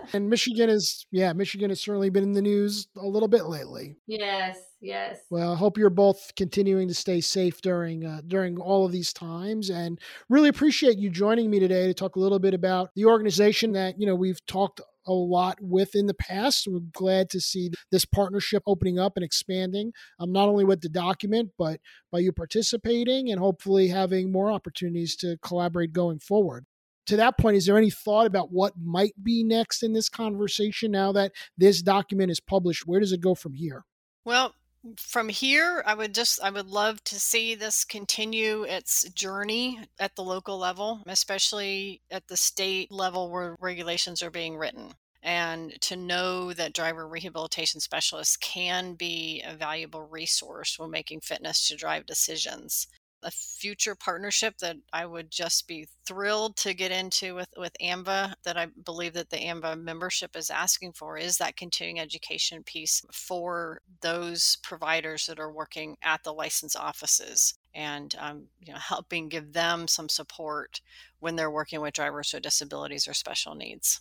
and 0.12 0.28
Michigan 0.28 0.70
is, 0.70 1.06
yeah, 1.10 1.32
Michigan 1.32 1.70
has 1.70 1.80
certainly 1.80 2.10
been 2.10 2.24
in 2.24 2.32
the 2.32 2.42
news 2.42 2.88
a 2.96 3.06
little 3.06 3.28
bit 3.28 3.46
lately. 3.46 3.96
Yes, 4.06 4.58
yes. 4.80 5.20
Well, 5.30 5.52
I 5.52 5.56
hope 5.56 5.78
you're 5.78 5.90
both 5.90 6.32
continuing 6.36 6.88
to 6.88 6.94
stay 6.94 7.20
safe 7.20 7.60
during 7.60 8.04
uh, 8.04 8.22
during 8.26 8.58
all 8.58 8.84
of 8.84 8.92
these 8.92 9.12
times, 9.12 9.70
and 9.70 9.98
really 10.28 10.48
appreciate 10.48 10.98
you 10.98 11.10
joining 11.10 11.50
me 11.50 11.60
today 11.60 11.86
to 11.86 11.94
talk 11.94 12.16
a 12.16 12.20
little 12.20 12.38
bit 12.38 12.54
about 12.54 12.90
the 12.94 13.04
organization 13.04 13.72
that 13.72 14.00
you 14.00 14.06
know 14.06 14.14
we've 14.14 14.44
talked 14.46 14.80
a 15.06 15.12
lot 15.12 15.58
with 15.60 15.94
in 15.94 16.06
the 16.06 16.14
past. 16.14 16.66
We're 16.68 16.80
glad 16.92 17.30
to 17.30 17.40
see 17.40 17.70
this 17.90 18.04
partnership 18.04 18.62
opening 18.66 18.98
up 18.98 19.14
and 19.16 19.24
expanding, 19.24 19.92
um, 20.18 20.30
not 20.30 20.48
only 20.48 20.64
with 20.64 20.82
the 20.82 20.88
document, 20.88 21.50
but 21.58 21.80
by 22.12 22.18
you 22.18 22.32
participating 22.32 23.30
and 23.30 23.40
hopefully 23.40 23.88
having 23.88 24.30
more 24.30 24.50
opportunities 24.50 25.16
to 25.16 25.38
collaborate 25.42 25.92
going 25.92 26.18
forward 26.18 26.66
to 27.10 27.16
that 27.16 27.36
point, 27.38 27.56
is 27.56 27.66
there 27.66 27.76
any 27.76 27.90
thought 27.90 28.26
about 28.26 28.52
what 28.52 28.74
might 28.80 29.14
be 29.20 29.42
next 29.42 29.82
in 29.82 29.92
this 29.92 30.08
conversation 30.08 30.92
now 30.92 31.10
that 31.10 31.32
this 31.58 31.82
document 31.82 32.30
is 32.30 32.38
published? 32.38 32.86
Where 32.86 33.00
does 33.00 33.10
it 33.10 33.20
go 33.20 33.34
from 33.34 33.52
here? 33.52 33.84
Well, 34.24 34.54
from 34.96 35.28
here, 35.28 35.82
I 35.84 35.94
would 35.94 36.14
just 36.14 36.40
I 36.40 36.50
would 36.50 36.68
love 36.68 37.02
to 37.04 37.18
see 37.18 37.56
this 37.56 37.84
continue 37.84 38.62
its 38.62 39.02
journey 39.10 39.80
at 39.98 40.14
the 40.14 40.22
local 40.22 40.56
level, 40.56 41.02
especially 41.06 42.00
at 42.12 42.28
the 42.28 42.36
state 42.36 42.92
level 42.92 43.28
where 43.28 43.56
regulations 43.60 44.22
are 44.22 44.30
being 44.30 44.56
written. 44.56 44.94
and 45.22 45.78
to 45.82 45.96
know 45.96 46.54
that 46.54 46.72
driver 46.72 47.06
rehabilitation 47.06 47.78
specialists 47.78 48.38
can 48.38 48.94
be 48.94 49.42
a 49.46 49.54
valuable 49.54 50.00
resource 50.00 50.78
when 50.78 50.90
making 50.90 51.20
fitness 51.20 51.68
to 51.68 51.76
drive 51.76 52.06
decisions 52.06 52.86
a 53.22 53.30
future 53.30 53.94
partnership 53.94 54.56
that 54.58 54.76
I 54.92 55.06
would 55.06 55.30
just 55.30 55.68
be 55.68 55.88
thrilled 56.06 56.56
to 56.58 56.74
get 56.74 56.90
into 56.90 57.34
with 57.34 57.48
with 57.56 57.72
AAMVA 57.80 58.34
that 58.44 58.56
I 58.56 58.66
believe 58.84 59.14
that 59.14 59.30
the 59.30 59.36
AAMVA 59.36 59.80
membership 59.80 60.36
is 60.36 60.50
asking 60.50 60.92
for 60.92 61.16
is 61.16 61.38
that 61.38 61.56
continuing 61.56 62.00
education 62.00 62.62
piece 62.62 63.02
for 63.12 63.80
those 64.00 64.58
providers 64.62 65.26
that 65.26 65.38
are 65.38 65.52
working 65.52 65.96
at 66.02 66.22
the 66.24 66.32
license 66.32 66.76
offices 66.76 67.54
and 67.74 68.14
um, 68.18 68.44
you 68.60 68.72
know 68.72 68.78
helping 68.78 69.28
give 69.28 69.52
them 69.52 69.86
some 69.86 70.08
support 70.08 70.80
when 71.20 71.36
they're 71.36 71.50
working 71.50 71.80
with 71.80 71.94
drivers 71.94 72.32
with 72.32 72.42
disabilities 72.42 73.06
or 73.06 73.14
special 73.14 73.54
needs. 73.54 74.00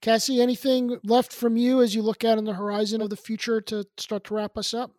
Cassie, 0.00 0.40
anything 0.40 0.98
left 1.04 1.32
from 1.32 1.56
you 1.56 1.82
as 1.82 1.94
you 1.94 2.00
look 2.00 2.24
out 2.24 2.38
on 2.38 2.44
the 2.44 2.54
horizon 2.54 3.02
of 3.02 3.10
the 3.10 3.16
future 3.16 3.60
to 3.60 3.84
start 3.98 4.24
to 4.24 4.34
wrap 4.34 4.56
us 4.56 4.72
up? 4.72 4.92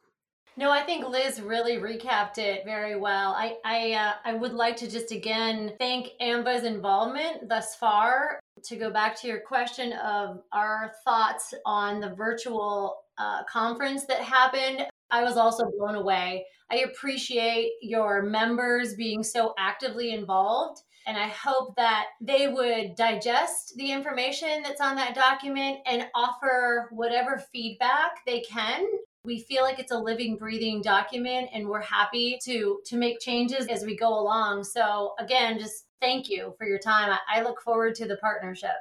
No, 0.62 0.70
I 0.70 0.84
think 0.84 1.10
Liz 1.10 1.42
really 1.42 1.78
recapped 1.78 2.38
it 2.38 2.66
very 2.66 2.96
well. 2.96 3.34
I 3.36 3.58
I, 3.66 3.94
uh, 3.94 4.14
I 4.24 4.34
would 4.36 4.54
like 4.54 4.78
to 4.78 4.88
just 4.88 5.12
again 5.12 5.74
thank 5.80 6.10
AAMVA's 6.22 6.66
involvement 6.66 7.50
thus 7.50 7.76
far. 7.76 8.40
To 8.66 8.76
go 8.76 8.92
back 8.92 9.20
to 9.20 9.28
your 9.28 9.40
question 9.40 9.94
of 9.94 10.44
our 10.54 10.92
thoughts 11.04 11.56
on 11.66 12.00
the 12.00 12.14
virtual 12.14 13.06
uh, 13.18 13.44
conference 13.46 14.06
that 14.06 14.20
happened, 14.20 14.86
I 15.10 15.24
was 15.24 15.36
also 15.36 15.64
blown 15.80 15.96
away. 15.96 16.46
I 16.70 16.82
appreciate 16.82 17.72
your 17.82 18.22
members 18.22 18.94
being 18.94 19.24
so 19.24 19.56
actively 19.58 20.14
involved. 20.14 20.84
And 21.08 21.18
I 21.18 21.30
hope 21.30 21.76
that 21.78 22.06
they 22.22 22.48
would 22.48 22.94
digest 22.96 23.74
the 23.78 23.92
information 23.92 24.62
that's 24.62 24.80
on 24.80 24.96
that 24.98 25.16
document 25.16 25.80
and 25.88 26.06
offer 26.14 26.88
whatever 26.92 27.44
feedback 27.52 28.24
they 28.28 28.42
can 28.42 28.86
we 29.24 29.40
feel 29.40 29.64
like 29.64 29.80
it's 29.80 29.92
a 29.92 29.98
living 29.98 30.36
breathing 30.36 30.82
document 30.82 31.50
and 31.54 31.68
we're 31.68 31.82
happy 31.82 32.40
to 32.44 32.80
to 32.86 32.98
make 32.98 33.20
changes 33.20 33.68
as 33.68 33.84
we 33.84 33.96
go 33.96 34.20
along 34.20 34.64
so 34.64 35.14
again 35.20 35.60
just 35.60 35.86
thank 36.02 36.30
you 36.30 36.54
for 36.58 36.66
your 36.66 36.80
time 36.80 37.12
i, 37.12 37.40
I 37.40 37.44
look 37.44 37.62
forward 37.62 37.96
to 37.96 38.08
the 38.08 38.18
partnership 38.18 38.72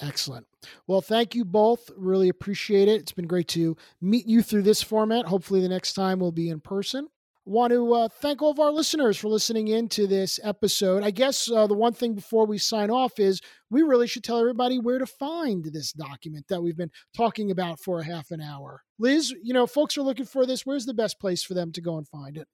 Excellent. 0.00 0.46
Well, 0.86 1.00
thank 1.00 1.34
you 1.34 1.44
both. 1.44 1.90
Really 1.96 2.28
appreciate 2.28 2.86
it. 2.86 3.00
It's 3.00 3.10
been 3.10 3.26
great 3.26 3.48
to 3.48 3.76
meet 4.00 4.26
you 4.26 4.42
through 4.42 4.62
this 4.62 4.80
format. 4.80 5.26
Hopefully, 5.26 5.60
the 5.60 5.68
next 5.68 5.94
time 5.94 6.20
we'll 6.20 6.30
be 6.30 6.50
in 6.50 6.60
person 6.60 7.08
want 7.48 7.72
to 7.72 7.94
uh, 7.94 8.08
thank 8.08 8.42
all 8.42 8.50
of 8.50 8.60
our 8.60 8.70
listeners 8.70 9.16
for 9.16 9.28
listening 9.28 9.68
in 9.68 9.88
to 9.88 10.06
this 10.06 10.38
episode. 10.42 11.02
I 11.02 11.10
guess 11.10 11.50
uh, 11.50 11.66
the 11.66 11.74
one 11.74 11.94
thing 11.94 12.14
before 12.14 12.46
we 12.46 12.58
sign 12.58 12.90
off 12.90 13.18
is 13.18 13.40
we 13.70 13.82
really 13.82 14.06
should 14.06 14.22
tell 14.22 14.38
everybody 14.38 14.78
where 14.78 14.98
to 14.98 15.06
find 15.06 15.64
this 15.64 15.92
document 15.92 16.46
that 16.48 16.62
we've 16.62 16.76
been 16.76 16.90
talking 17.16 17.50
about 17.50 17.80
for 17.80 18.00
a 18.00 18.04
half 18.04 18.30
an 18.30 18.42
hour. 18.42 18.82
Liz, 18.98 19.34
you 19.42 19.54
know, 19.54 19.66
folks 19.66 19.96
are 19.96 20.02
looking 20.02 20.26
for 20.26 20.44
this. 20.44 20.66
Where's 20.66 20.84
the 20.84 20.94
best 20.94 21.18
place 21.18 21.42
for 21.42 21.54
them 21.54 21.72
to 21.72 21.80
go 21.80 21.96
and 21.96 22.06
find 22.06 22.36
it? 22.36 22.46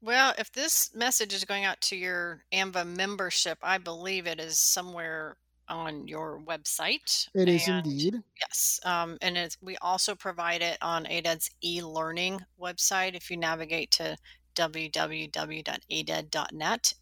Well, 0.00 0.34
if 0.36 0.50
this 0.50 0.90
message 0.92 1.32
is 1.32 1.44
going 1.44 1.64
out 1.64 1.80
to 1.82 1.96
your 1.96 2.44
AAMVA 2.52 2.96
membership, 2.96 3.58
I 3.62 3.78
believe 3.78 4.26
it 4.26 4.40
is 4.40 4.58
somewhere 4.58 5.36
on 5.68 6.06
your 6.08 6.40
website. 6.40 7.28
It 7.34 7.48
is 7.48 7.66
and, 7.68 7.86
indeed. 7.86 8.22
Yes. 8.40 8.80
Um, 8.84 9.18
and 9.20 9.36
it's, 9.36 9.56
we 9.62 9.76
also 9.78 10.14
provide 10.14 10.62
it 10.62 10.78
on 10.80 11.06
ADED's 11.06 11.50
e 11.62 11.82
learning 11.82 12.40
website. 12.60 13.14
If 13.14 13.30
you 13.30 13.36
navigate 13.36 13.90
to 13.92 14.16
www.aded.net, 14.54 15.32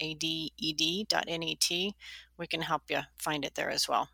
A-D-E-D.net, 0.00 1.92
we 2.38 2.46
can 2.46 2.62
help 2.62 2.82
you 2.88 3.00
find 3.18 3.44
it 3.44 3.54
there 3.54 3.70
as 3.70 3.88
well. 3.88 4.08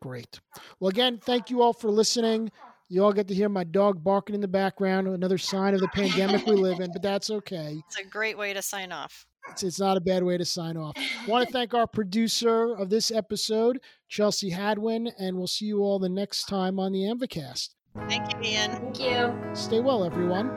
Great. 0.00 0.40
Well, 0.80 0.88
again, 0.88 1.20
thank 1.22 1.50
you 1.50 1.62
all 1.62 1.72
for 1.72 1.90
listening. 1.90 2.50
You 2.88 3.04
all 3.04 3.12
get 3.12 3.28
to 3.28 3.34
hear 3.34 3.48
my 3.48 3.64
dog 3.64 4.02
barking 4.04 4.34
in 4.34 4.40
the 4.40 4.48
background, 4.48 5.06
another 5.06 5.38
sign 5.38 5.74
of 5.74 5.80
the 5.80 5.88
pandemic 5.88 6.44
we 6.46 6.52
live 6.56 6.80
in, 6.80 6.92
but 6.92 7.02
that's 7.02 7.30
okay. 7.30 7.80
It's 7.86 7.98
a 7.98 8.04
great 8.04 8.36
way 8.36 8.52
to 8.52 8.60
sign 8.60 8.92
off. 8.92 9.26
It's, 9.50 9.62
it's 9.62 9.80
not 9.80 9.96
a 9.96 10.00
bad 10.00 10.22
way 10.22 10.38
to 10.38 10.44
sign 10.44 10.76
off. 10.76 10.96
I 10.96 11.30
want 11.30 11.46
to 11.46 11.52
thank 11.52 11.74
our 11.74 11.86
producer 11.86 12.74
of 12.74 12.90
this 12.90 13.10
episode, 13.10 13.80
Chelsea 14.08 14.50
Hadwin, 14.50 15.12
and 15.18 15.36
we'll 15.36 15.46
see 15.46 15.66
you 15.66 15.82
all 15.82 15.98
the 15.98 16.08
next 16.08 16.44
time 16.48 16.78
on 16.78 16.92
the 16.92 17.00
AAMVAcast. 17.00 17.70
Thank 18.08 18.32
you, 18.32 18.40
Ian. 18.42 18.70
Thank 18.70 19.00
you. 19.00 19.34
Stay 19.54 19.80
well, 19.80 20.04
everyone. 20.04 20.50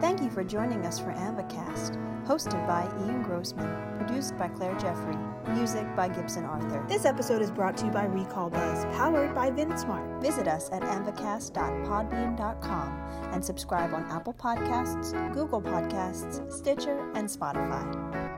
Thank 0.00 0.20
you 0.20 0.30
for 0.30 0.44
joining 0.44 0.84
us 0.86 0.98
for 0.98 1.12
AAMVAcast, 1.12 2.13
hosted 2.24 2.66
by 2.66 2.84
Ian 3.04 3.22
Grossman, 3.22 3.96
produced 3.96 4.36
by 4.38 4.48
Claire 4.48 4.76
Jeffrey, 4.78 5.16
music 5.48 5.86
by 5.94 6.08
Gibson 6.08 6.44
Arthur. 6.44 6.84
This 6.88 7.04
episode 7.04 7.42
is 7.42 7.50
brought 7.50 7.76
to 7.78 7.86
you 7.86 7.92
by 7.92 8.04
Recall 8.04 8.50
Buzz, 8.50 8.84
powered 8.96 9.34
by 9.34 9.50
VinSmart. 9.50 10.20
Visit 10.20 10.46
us 10.48 10.70
at 10.72 10.82
amvacast.podbean.com 10.82 13.00
and 13.32 13.44
subscribe 13.44 13.94
on 13.94 14.04
Apple 14.10 14.34
Podcasts, 14.34 15.12
Google 15.34 15.60
Podcasts, 15.60 16.52
Stitcher, 16.52 17.10
and 17.14 17.28
Spotify. 17.28 18.33